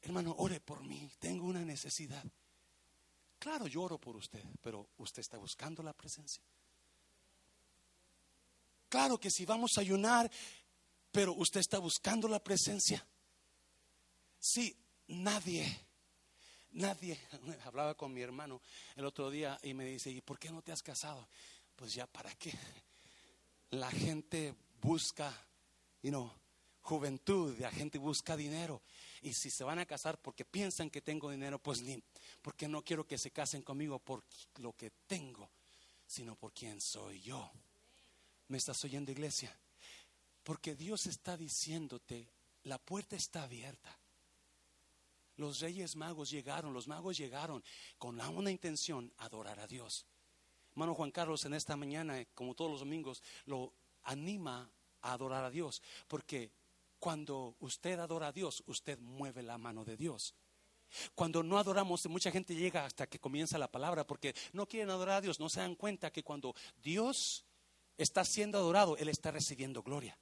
[0.03, 2.25] hermano, ore por mí, tengo una necesidad.
[3.39, 6.43] Claro, lloro por usted, pero usted está buscando la presencia.
[8.89, 10.31] Claro que si vamos a ayunar,
[11.13, 13.07] pero usted está buscando la presencia.
[14.47, 14.79] Sí,
[15.09, 15.67] nadie,
[16.71, 17.19] nadie.
[17.65, 18.63] Hablaba con mi hermano
[18.95, 21.29] el otro día y me dice, ¿y por qué no te has casado?
[21.75, 22.53] Pues ya, ¿para qué?
[23.71, 25.35] La gente busca,
[26.01, 26.33] you know,
[26.81, 28.83] juventud, la gente busca dinero.
[29.21, 32.01] Y si se van a casar porque piensan que tengo dinero, pues ni,
[32.41, 34.23] porque no quiero que se casen conmigo por
[34.59, 35.51] lo que tengo,
[36.07, 37.51] sino por quien soy yo.
[38.47, 39.59] ¿Me estás oyendo, iglesia?
[40.45, 42.31] Porque Dios está diciéndote,
[42.63, 43.99] la puerta está abierta.
[45.37, 47.63] Los reyes magos llegaron, los magos llegaron
[47.99, 50.07] con una intención, adorar a Dios.
[50.73, 53.73] Hermano Juan Carlos, en esta mañana, como todos los domingos, lo
[54.05, 54.71] anima
[55.03, 56.51] a adorar a Dios, porque
[56.99, 60.35] cuando usted adora a Dios, usted mueve la mano de Dios.
[61.15, 65.17] Cuando no adoramos, mucha gente llega hasta que comienza la palabra porque no quieren adorar
[65.17, 67.45] a Dios, no se dan cuenta que cuando Dios
[67.97, 70.19] está siendo adorado, Él está recibiendo gloria.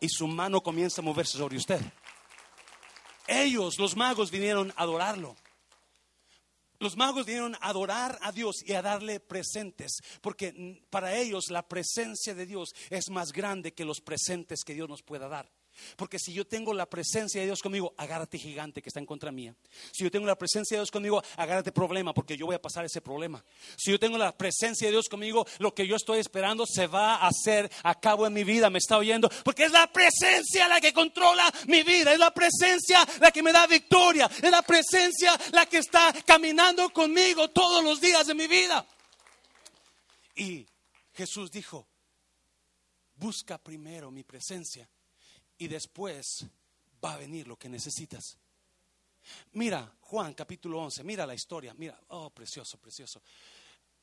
[0.00, 1.80] Y su mano comienza a moverse sobre usted.
[3.28, 5.36] Ellos, los magos, vinieron a adorarlo.
[6.78, 11.66] Los magos vinieron a adorar a Dios y a darle presentes, porque para ellos la
[11.66, 15.50] presencia de Dios es más grande que los presentes que Dios nos pueda dar.
[15.96, 19.32] Porque si yo tengo la presencia de Dios conmigo, agárrate gigante que está en contra
[19.32, 19.54] mía.
[19.92, 22.84] Si yo tengo la presencia de Dios conmigo, agárrate problema porque yo voy a pasar
[22.84, 23.44] ese problema.
[23.76, 27.16] Si yo tengo la presencia de Dios conmigo, lo que yo estoy esperando se va
[27.16, 28.70] a hacer a cabo en mi vida.
[28.70, 29.28] ¿Me está oyendo?
[29.44, 32.12] Porque es la presencia la que controla mi vida.
[32.12, 34.30] Es la presencia la que me da victoria.
[34.42, 38.86] Es la presencia la que está caminando conmigo todos los días de mi vida.
[40.36, 40.66] Y
[41.14, 41.88] Jesús dijo,
[43.14, 44.88] busca primero mi presencia
[45.58, 46.46] y después
[47.04, 48.38] va a venir lo que necesitas.
[49.52, 53.22] Mira, Juan capítulo 11, mira la historia, mira, oh, precioso, precioso.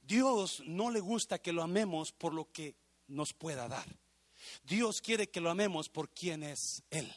[0.02, 2.76] Dios no le gusta que lo amemos por lo que
[3.08, 3.88] nos pueda dar.
[4.64, 7.14] Dios quiere que lo amemos por quien es Él.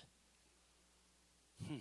[1.58, 1.80] Hmm.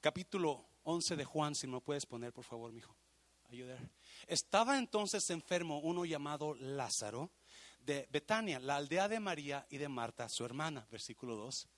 [0.00, 2.94] Capítulo 11 de Juan, si me puedes poner, por favor, mi hijo.
[3.50, 3.78] Ayudar.
[4.26, 7.30] Estaba entonces enfermo uno llamado Lázaro
[7.86, 11.68] de Betania, la aldea de María y de Marta, su hermana, versículo 2.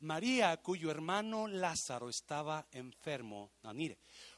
[0.00, 3.72] María, cuyo hermano Lázaro estaba enfermo, no,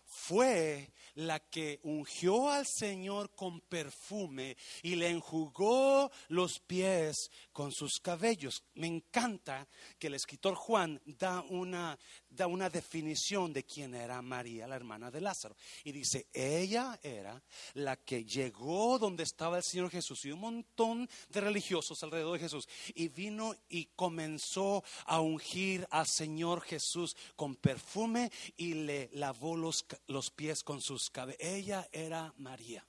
[0.05, 7.99] fue la que ungió al Señor con perfume y le enjugó los pies con sus
[8.01, 8.63] cabellos.
[8.75, 9.67] Me encanta
[9.99, 11.99] que el escritor Juan da una,
[12.37, 15.57] da una definición de quién era María, la hermana de Lázaro.
[15.85, 17.43] Y dice, ella era
[17.75, 22.45] la que llegó donde estaba el Señor Jesús y un montón de religiosos alrededor de
[22.45, 22.69] Jesús.
[22.95, 29.87] Y vino y comenzó a ungir al Señor Jesús con perfume y le lavó los,
[30.07, 31.41] los pies con sus cabellos.
[31.41, 32.87] Ella era María.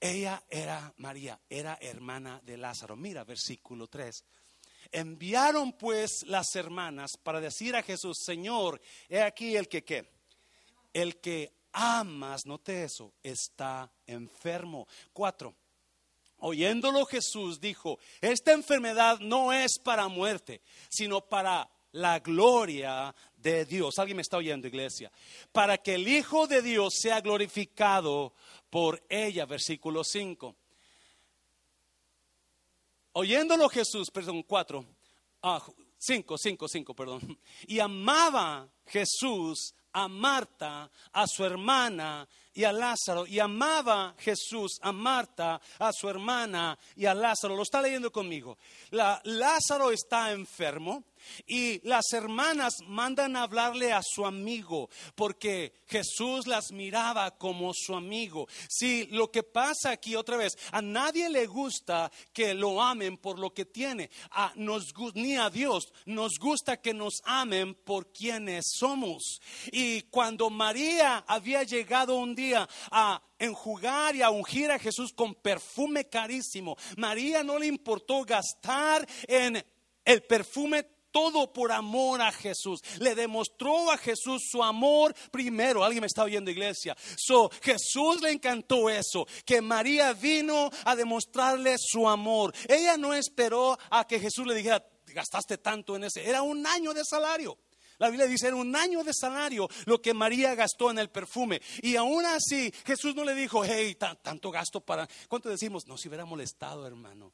[0.00, 2.96] Ella era María, era hermana de Lázaro.
[2.96, 4.24] Mira versículo 3.
[4.90, 10.10] Enviaron pues las hermanas para decir a Jesús, Señor, he aquí el que qué,
[10.92, 14.86] el que amas, note eso, está enfermo.
[15.12, 15.54] Cuatro.
[16.44, 23.98] Oyéndolo Jesús dijo, esta enfermedad no es para muerte, sino para la gloria de Dios.
[23.98, 25.12] ¿Alguien me está oyendo, iglesia?
[25.52, 28.34] Para que el Hijo de Dios sea glorificado
[28.70, 30.56] por ella, versículo 5.
[33.12, 34.84] Oyéndolo Jesús, perdón, 4,
[35.42, 35.62] ah,
[35.98, 37.38] 5, 5, 5, perdón.
[37.66, 43.26] Y amaba Jesús a Marta, a su hermana y a Lázaro.
[43.26, 47.56] Y amaba Jesús a Marta, a su hermana y a Lázaro.
[47.56, 48.58] Lo está leyendo conmigo.
[48.90, 51.04] La, Lázaro está enfermo.
[51.46, 57.94] Y las hermanas mandan a hablarle a su amigo, porque Jesús las miraba como su
[57.94, 58.48] amigo.
[58.68, 63.38] Si lo que pasa aquí otra vez, a nadie le gusta que lo amen por
[63.38, 68.64] lo que tiene, a nos, ni a Dios, nos gusta que nos amen por quienes
[68.76, 69.40] somos.
[69.70, 75.34] Y cuando María había llegado un día a enjugar y a ungir a Jesús con
[75.34, 79.64] perfume carísimo, María no le importó gastar en
[80.04, 82.80] el perfume todo por amor a Jesús.
[82.98, 85.84] Le demostró a Jesús su amor primero.
[85.84, 86.96] Alguien me está oyendo, iglesia.
[87.16, 92.52] So, Jesús le encantó eso, que María vino a demostrarle su amor.
[92.66, 96.26] Ella no esperó a que Jesús le dijera, gastaste tanto en ese.
[96.28, 97.56] Era un año de salario.
[97.98, 101.60] La Biblia dice, era un año de salario lo que María gastó en el perfume.
[101.82, 105.08] Y aún así, Jesús no le dijo, hey, tanto gasto para...
[105.28, 105.86] ¿Cuánto decimos?
[105.86, 107.32] No, si hubiera molestado, hermano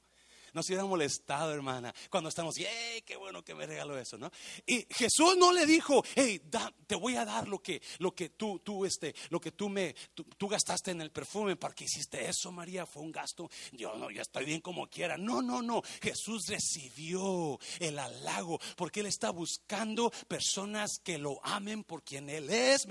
[0.53, 3.03] nos hubiera molestado, hermana, cuando estamos, ¡yay!
[3.03, 4.19] ¡Qué bueno que me regaló eso!
[4.19, 4.31] ¿no?
[4.67, 6.41] Y Jesús no le dijo, hey,
[6.87, 7.81] te voy a dar lo que,
[8.87, 9.15] este,
[9.57, 9.95] tú me,
[10.49, 12.87] gastaste en el perfume, ¿para qué hiciste eso, María?
[12.87, 15.19] Fue un gasto, yo no, ya estoy bien como quiera.
[15.19, 15.83] No, no, no.
[16.01, 22.51] Jesús recibió el halago porque Él está buscando personas que lo amen por quien Él
[22.51, 22.87] es,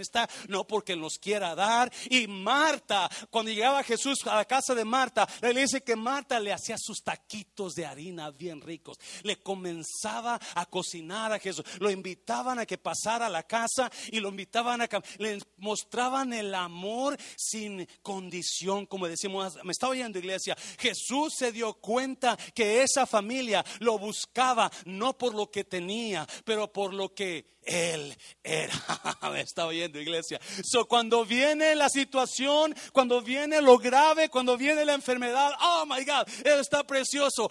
[0.47, 1.91] no porque nos quiera dar.
[2.09, 6.53] Y Marta, cuando llegaba Jesús a la casa de Marta, le dice que Marta le
[6.53, 8.97] hacía sus taquitos de harina bien ricos.
[9.23, 11.65] Le comenzaba a cocinar a Jesús.
[11.79, 14.89] Lo invitaban a que pasara a la casa y lo invitaban a...
[15.17, 19.57] Le mostraban el amor sin condición, como decimos.
[19.63, 20.55] Me estaba oyendo iglesia.
[20.77, 26.71] Jesús se dio cuenta que esa familia lo buscaba no por lo que tenía, pero
[26.71, 28.73] por lo que Él era.
[29.31, 30.39] Me está oyendo, iglesia.
[30.63, 36.03] So, cuando viene la situación, cuando viene lo grave, cuando viene la enfermedad, oh my
[36.05, 37.49] God, Él está precioso.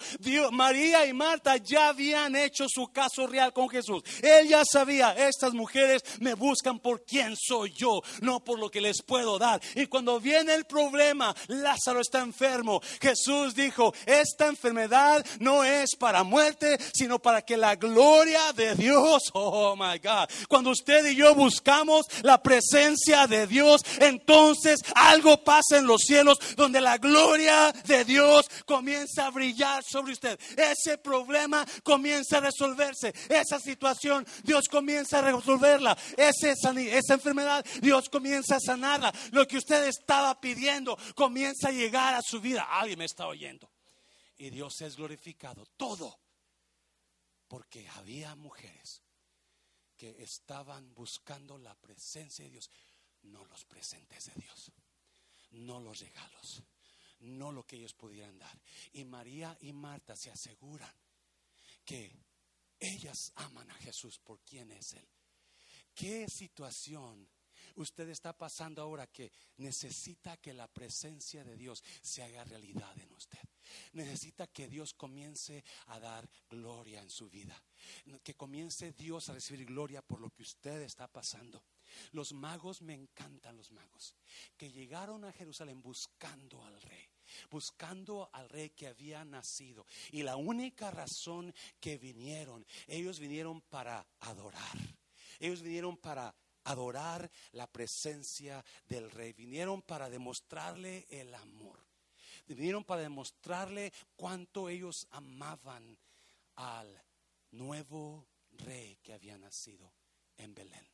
[0.51, 4.01] María y Marta ya habían hecho su caso real con Jesús.
[4.21, 8.81] Él ya sabía, estas mujeres me buscan por quién soy yo, no por lo que
[8.81, 9.61] les puedo dar.
[9.75, 12.81] Y cuando viene el problema, Lázaro está enfermo.
[12.99, 19.23] Jesús dijo, esta enfermedad no es para muerte, sino para que la gloria de Dios,
[19.33, 20.06] oh my God,
[20.47, 26.37] cuando usted y yo buscamos la presencia de Dios, entonces algo pasa en los cielos
[26.55, 30.39] donde la gloria de Dios comienza a brillar sobre usted.
[30.55, 33.13] Ese problema comienza a resolverse.
[33.29, 35.97] Esa situación, Dios comienza a resolverla.
[36.15, 39.13] Ese, esa enfermedad, Dios comienza a sanarla.
[39.31, 42.67] Lo que usted estaba pidiendo comienza a llegar a su vida.
[42.69, 43.69] Alguien me está oyendo.
[44.37, 45.65] Y Dios es glorificado.
[45.77, 46.19] Todo.
[47.47, 49.01] Porque había mujeres
[49.97, 52.69] que estaban buscando la presencia de Dios,
[53.23, 54.71] no los presentes de Dios,
[55.51, 56.63] no los regalos,
[57.21, 58.61] no lo que ellos pudieran dar.
[58.93, 60.93] Y María y Marta se aseguran
[61.83, 62.11] que
[62.79, 65.07] ellas aman a Jesús por quien es Él.
[65.95, 67.27] ¿Qué situación
[67.75, 73.11] usted está pasando ahora que necesita que la presencia de Dios se haga realidad en
[73.13, 73.39] usted?
[73.93, 77.61] Necesita que Dios comience a dar gloria en su vida.
[78.23, 81.63] Que comience Dios a recibir gloria por lo que usted está pasando.
[82.11, 84.15] Los magos, me encantan los magos,
[84.57, 87.09] que llegaron a Jerusalén buscando al rey
[87.49, 89.85] buscando al rey que había nacido.
[90.11, 94.77] Y la única razón que vinieron, ellos vinieron para adorar.
[95.39, 99.33] Ellos vinieron para adorar la presencia del rey.
[99.33, 101.86] Vinieron para demostrarle el amor.
[102.47, 105.97] Vinieron para demostrarle cuánto ellos amaban
[106.55, 107.03] al
[107.51, 108.25] nuevo
[108.59, 109.91] rey que había nacido
[110.37, 110.87] en Belén.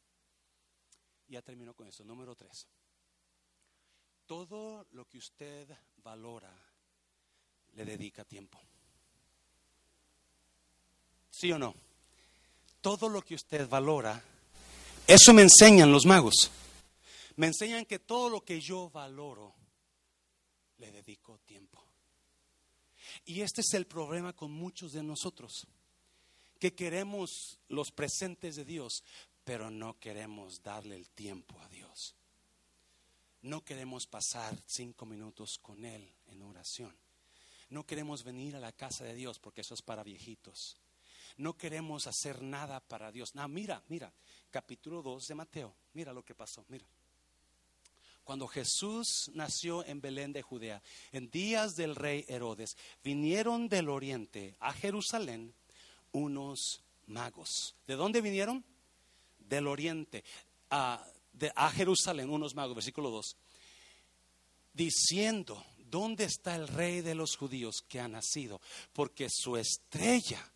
[1.27, 2.03] Ya termino con eso.
[2.03, 2.67] Número tres.
[4.25, 5.67] Todo lo que usted
[6.03, 6.53] valora
[7.73, 8.59] le dedica tiempo.
[11.29, 11.73] ¿Sí o no?
[12.81, 14.21] Todo lo que usted valora,
[15.07, 16.51] eso me enseñan los magos.
[17.35, 19.55] Me enseñan que todo lo que yo valoro,
[20.83, 21.81] le dedico tiempo.
[23.25, 25.65] Y este es el problema con muchos de nosotros,
[26.59, 29.03] que queremos los presentes de Dios,
[29.45, 32.15] pero no queremos darle el tiempo a Dios.
[33.41, 36.95] No queremos pasar cinco minutos con Él en oración.
[37.69, 40.77] No queremos venir a la casa de Dios porque eso es para viejitos.
[41.37, 43.35] No queremos hacer nada para Dios.
[43.35, 44.13] No, mira, mira,
[44.51, 45.75] capítulo 2 de Mateo.
[45.93, 46.85] Mira lo que pasó, mira.
[48.23, 54.55] Cuando Jesús nació en Belén de Judea, en días del rey Herodes, vinieron del oriente
[54.59, 55.53] a Jerusalén
[56.13, 57.75] unos magos.
[57.85, 58.63] ¿De dónde vinieron?
[59.39, 60.23] Del oriente.
[60.69, 63.35] a Jerusalén, unos magos, versículo 2,
[64.73, 68.61] diciendo, ¿dónde está el rey de los judíos que ha nacido?
[68.93, 70.51] Porque su estrella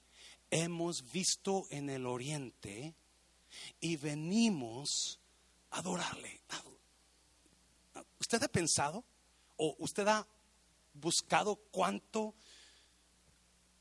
[0.50, 2.96] hemos visto en el oriente
[3.80, 5.20] y venimos
[5.72, 6.42] a adorarle.
[8.28, 9.04] ¿Usted ha pensado
[9.56, 10.28] o usted ha
[10.94, 12.36] buscado cuánto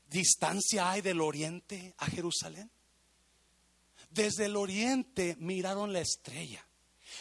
[0.09, 2.71] distancia hay del oriente a Jerusalén?
[4.09, 6.67] Desde el oriente miraron la estrella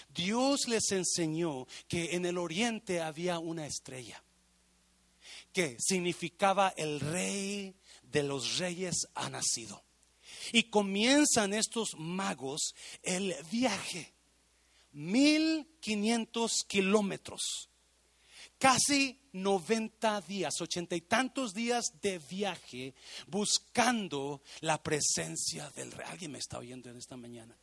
[0.09, 4.23] Dios les enseñó que en el oriente había una estrella
[5.53, 9.83] que significaba el rey de los reyes ha nacido.
[10.53, 14.13] Y comienzan estos magos el viaje,
[14.97, 17.71] mil quinientos kilómetros,
[18.59, 22.95] casi 90 días, ochenta y tantos días de viaje
[23.27, 26.07] buscando la presencia del rey.
[26.11, 27.57] Alguien me está oyendo en esta mañana.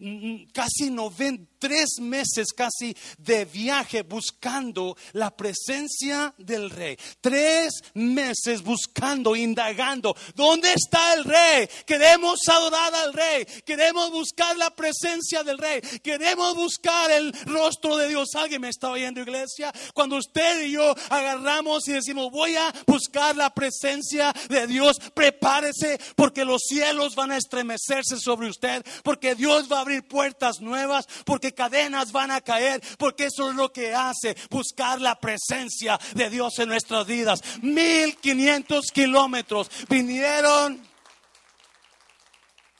[0.00, 6.96] Mm, casi 90, tres meses casi de viaje buscando la presencia del rey.
[7.20, 10.16] Tres meses buscando, indagando.
[10.34, 11.68] ¿Dónde está el rey?
[11.86, 13.44] Queremos adorar al rey.
[13.64, 15.80] Queremos buscar la presencia del rey.
[16.02, 18.28] Queremos buscar el rostro de Dios.
[18.34, 19.72] Alguien me está oyendo, iglesia.
[19.94, 25.98] Cuando usted y yo agarramos y decimos, voy a buscar la presencia de Dios, prepárese
[26.14, 31.06] porque los cielos van a estremecerse sobre usted, porque Dios va a abrir puertas nuevas,
[31.24, 36.30] porque cadenas van a caer, porque eso es lo que hace, buscar la presencia de
[36.30, 37.40] Dios en nuestras vidas.
[37.62, 40.80] Mil quinientos kilómetros vinieron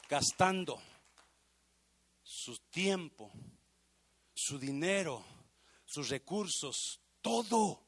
[0.09, 0.80] gastando
[2.22, 3.32] su tiempo,
[4.34, 5.24] su dinero,
[5.84, 7.86] sus recursos, todo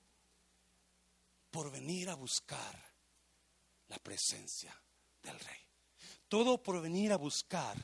[1.58, 2.72] por venir a buscar
[3.88, 4.72] la presencia
[5.20, 5.58] del rey.
[6.28, 7.76] Todo por venir a buscar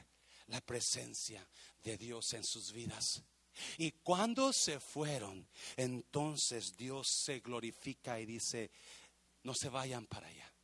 [0.47, 1.45] la presencia
[1.83, 3.21] de Dios en sus vidas.
[3.79, 8.71] Y cuando se fueron, entonces Dios se glorifica y dice,
[9.43, 10.55] no se vayan para allá,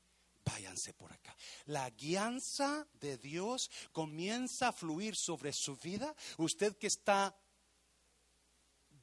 [0.44, 1.36] váyanse por acá.
[1.66, 6.14] La guianza de Dios comienza a fluir sobre su vida.
[6.38, 7.36] Usted que está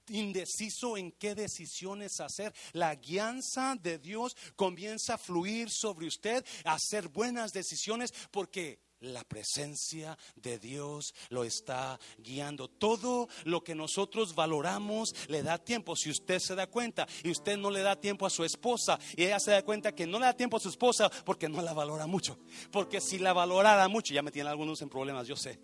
[0.10, 6.74] indeciso en qué decisiones hacer, la guianza de Dios comienza a fluir sobre usted, a
[6.74, 12.68] hacer buenas decisiones, porque la presencia de Dios lo está guiando.
[12.68, 15.96] Todo lo que nosotros valoramos le da tiempo.
[15.96, 19.24] Si usted se da cuenta y usted no le da tiempo a su esposa y
[19.24, 21.74] ella se da cuenta que no le da tiempo a su esposa porque no la
[21.74, 22.38] valora mucho.
[22.72, 25.60] Porque si la valorara mucho, ya me tienen algunos en problemas, yo sé.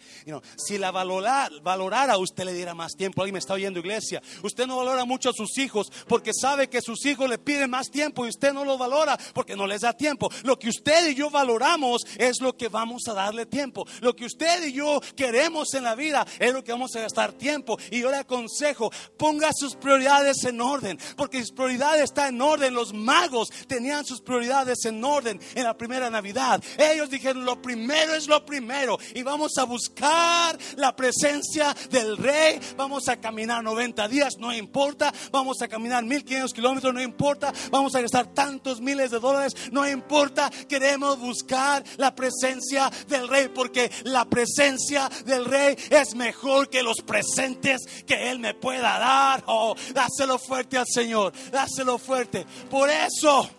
[0.57, 3.21] si la valorara, valorara, usted le diera más tiempo.
[3.21, 4.21] Alguien me está oyendo, iglesia.
[4.43, 7.89] Usted no valora mucho a sus hijos porque sabe que sus hijos le piden más
[7.89, 10.29] tiempo y usted no lo valora porque no les da tiempo.
[10.43, 13.85] Lo que usted y yo valoramos es lo que vamos a dar darle tiempo.
[14.01, 17.33] Lo que usted y yo queremos en la vida es lo que vamos a gastar
[17.33, 17.77] tiempo.
[17.91, 22.73] Y yo le aconsejo, ponga sus prioridades en orden, porque sus prioridades están en orden.
[22.73, 26.63] Los magos tenían sus prioridades en orden en la primera Navidad.
[26.77, 28.97] Ellos dijeron, lo primero es lo primero.
[29.13, 32.59] Y vamos a buscar la presencia del rey.
[32.75, 35.13] Vamos a caminar 90 días, no importa.
[35.31, 37.53] Vamos a caminar 1500 kilómetros, no importa.
[37.71, 40.49] Vamos a gastar tantos miles de dólares, no importa.
[40.67, 46.97] Queremos buscar la presencia del rey, porque la presencia del rey es mejor que los
[47.01, 49.43] presentes que él me pueda dar.
[49.47, 52.45] Oh, dáselo fuerte al Señor, dáselo fuerte.
[52.69, 53.49] Por eso,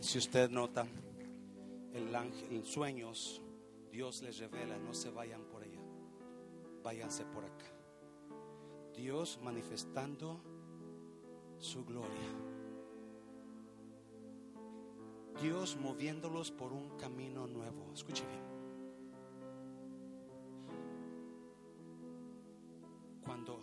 [0.00, 0.86] si usted nota,
[1.94, 3.42] el ángel, sueños,
[3.90, 5.80] Dios les revela, no se vayan por allá,
[6.82, 7.64] váyanse por acá.
[8.94, 10.40] Dios manifestando
[11.58, 12.45] su gloria.
[15.40, 17.92] Dios moviéndolos por un camino nuevo.
[17.92, 18.42] Escuche bien.
[23.22, 23.60] Cuando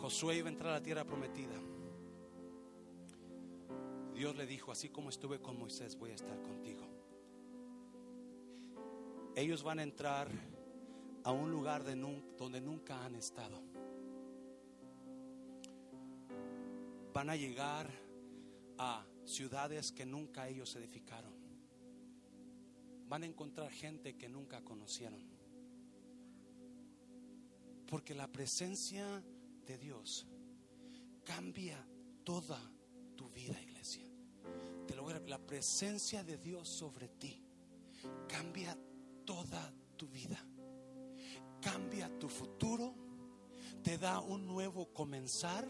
[0.00, 1.60] Josué iba a entrar a la tierra prometida,
[4.14, 6.86] Dios le dijo, así como estuve con Moisés, voy a estar contigo.
[9.34, 10.28] Ellos van a entrar
[11.24, 11.96] a un lugar de
[12.38, 13.73] donde nunca han estado.
[17.14, 17.88] Van a llegar
[18.76, 21.32] a ciudades que nunca ellos edificaron.
[23.08, 25.22] Van a encontrar gente que nunca conocieron.
[27.86, 29.22] Porque la presencia
[29.64, 30.26] de Dios
[31.22, 31.86] cambia
[32.24, 32.60] toda
[33.14, 34.04] tu vida, iglesia.
[34.86, 37.40] Te lo voy a la presencia de Dios sobre ti
[38.26, 38.76] cambia
[39.24, 40.38] toda tu vida.
[41.60, 42.94] Cambia tu futuro,
[43.82, 45.66] te da un nuevo comenzar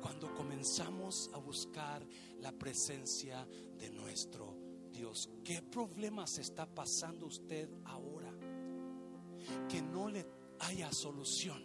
[0.00, 2.06] cuando comenzamos a buscar
[2.40, 3.46] la presencia
[3.78, 4.56] de nuestro
[4.92, 5.30] Dios.
[5.44, 8.32] ¿Qué problemas está pasando usted ahora?
[9.68, 10.26] Que no le
[10.60, 11.62] haya solución.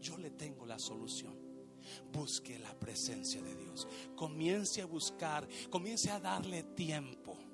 [0.00, 1.36] Yo le tengo la solución.
[2.12, 3.88] Busque la presencia de Dios.
[4.14, 7.47] Comience a buscar, comience a darle tiempo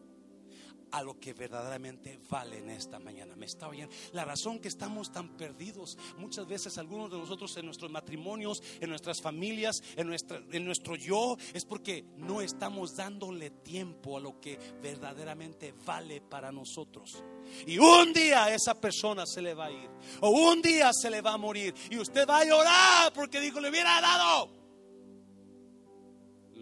[0.94, 3.34] a lo que verdaderamente vale en esta mañana.
[3.34, 3.90] ¿Me está bien?
[4.12, 8.90] La razón que estamos tan perdidos, muchas veces algunos de nosotros en nuestros matrimonios, en
[8.90, 14.40] nuestras familias, en, nuestra, en nuestro yo, es porque no estamos dándole tiempo a lo
[14.40, 17.24] que verdaderamente vale para nosotros.
[17.66, 19.90] Y un día esa persona se le va a ir,
[20.20, 23.58] o un día se le va a morir, y usted va a llorar porque dijo,
[23.58, 24.63] le hubiera dado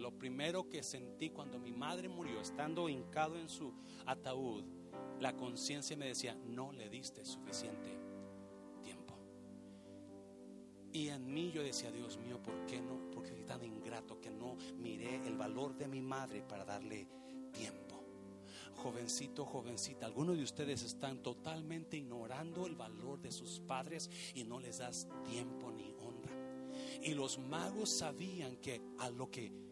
[0.03, 3.73] lo primero que sentí cuando mi madre murió, estando hincado en su
[4.05, 4.65] ataúd,
[5.21, 7.97] la conciencia me decía, no le diste suficiente
[8.83, 9.17] tiempo.
[10.91, 12.99] Y en mí yo decía, Dios mío, ¿por qué no?
[13.11, 17.07] Porque soy tan ingrato que no miré el valor de mi madre para darle
[17.53, 18.03] tiempo.
[18.75, 24.59] Jovencito, jovencita, algunos de ustedes están totalmente ignorando el valor de sus padres y no
[24.59, 26.33] les das tiempo ni honra.
[27.01, 29.63] Y los magos sabían que a lo que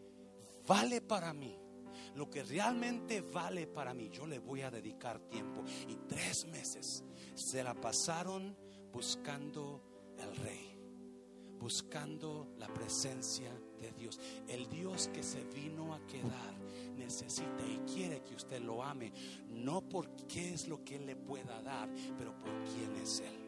[0.66, 1.58] vale para mí,
[2.14, 5.64] lo que realmente vale para mí, yo le voy a dedicar tiempo.
[5.88, 7.04] Y tres meses
[7.34, 8.56] se la pasaron
[8.92, 9.82] buscando
[10.18, 10.76] el rey,
[11.58, 13.50] buscando la presencia
[13.80, 14.20] de Dios.
[14.48, 16.54] El Dios que se vino a quedar
[16.96, 19.12] necesita y quiere que usted lo ame,
[19.48, 21.88] no por qué es lo que Él le pueda dar,
[22.18, 23.42] pero por quién es Él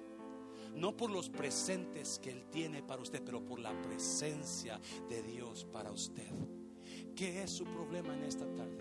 [0.75, 5.65] no por los presentes que Él tiene para usted, pero por la presencia de Dios
[5.73, 6.29] para usted.
[7.17, 8.79] ¿Qué es su problema en esta tarde?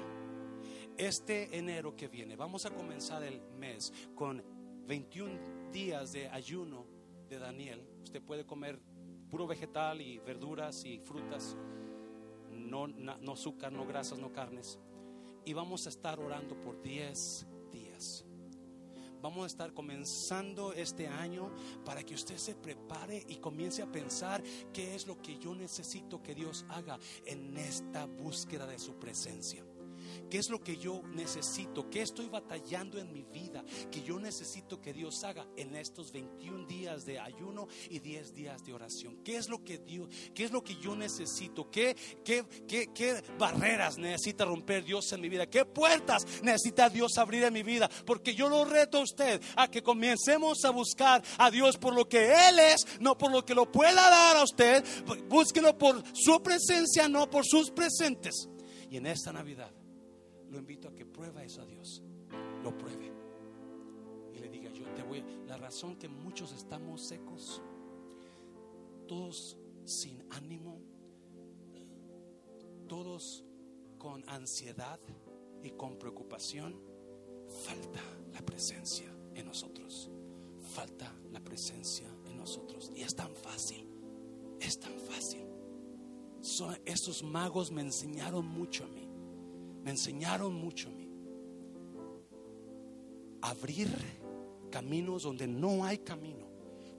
[0.97, 4.43] Este enero que viene, vamos a comenzar el mes con
[4.87, 6.87] 21 días de ayuno
[7.29, 7.87] de Daniel.
[8.01, 8.79] Usted puede comer
[9.29, 11.55] puro vegetal y verduras y frutas,
[12.51, 14.79] no, no azúcar, no grasas, no carnes.
[15.45, 18.25] y vamos a estar orando por 10 días.
[19.23, 21.49] Vamos a estar comenzando este año
[21.85, 24.43] para que usted se prepare y comience a pensar
[24.73, 29.63] qué es lo que yo necesito que Dios haga en esta búsqueda de su presencia.
[30.29, 31.89] ¿Qué es lo que yo necesito?
[31.89, 33.63] ¿Qué estoy batallando en mi vida?
[33.91, 38.63] Que yo necesito que Dios haga en estos 21 días de ayuno y 10 días
[38.63, 39.23] de oración.
[39.23, 41.69] ¿Qué es lo que Dios, qué es lo que yo necesito?
[41.69, 45.47] ¿Qué, qué, qué, qué barreras necesita romper Dios en mi vida?
[45.47, 47.89] ¿Qué puertas necesita Dios abrir en mi vida?
[48.05, 52.07] Porque yo lo reto a usted a que comencemos a buscar a Dios por lo
[52.07, 54.83] que Él es, no por lo que lo pueda dar a usted.
[55.29, 58.47] Búsquelo por su presencia, no por sus presentes.
[58.89, 59.71] Y en esta Navidad
[60.53, 62.03] lo invito a que prueba eso a Dios.
[62.63, 63.11] Lo pruebe.
[64.33, 65.23] Y le diga, yo te voy.
[65.47, 67.61] La razón que muchos estamos secos,
[69.07, 70.79] todos sin ánimo,
[72.87, 73.43] todos
[73.97, 74.99] con ansiedad
[75.63, 76.79] y con preocupación,
[77.65, 78.01] falta
[78.31, 80.11] la presencia en nosotros.
[80.61, 82.91] Falta la presencia en nosotros.
[82.95, 83.87] Y es tan fácil.
[84.59, 85.47] Es tan fácil.
[86.41, 89.02] Son, estos magos me enseñaron mucho a mí
[89.83, 91.09] me enseñaron mucho a mí.
[93.41, 93.89] Abrir
[94.71, 96.47] caminos donde no hay camino,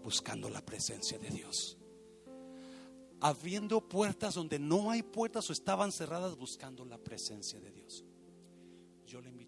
[0.02, 1.78] buscando la presencia de Dios.
[3.20, 8.04] Abriendo puertas donde no hay puertas o estaban cerradas, buscando la presencia de Dios.
[9.06, 9.43] Yo le invito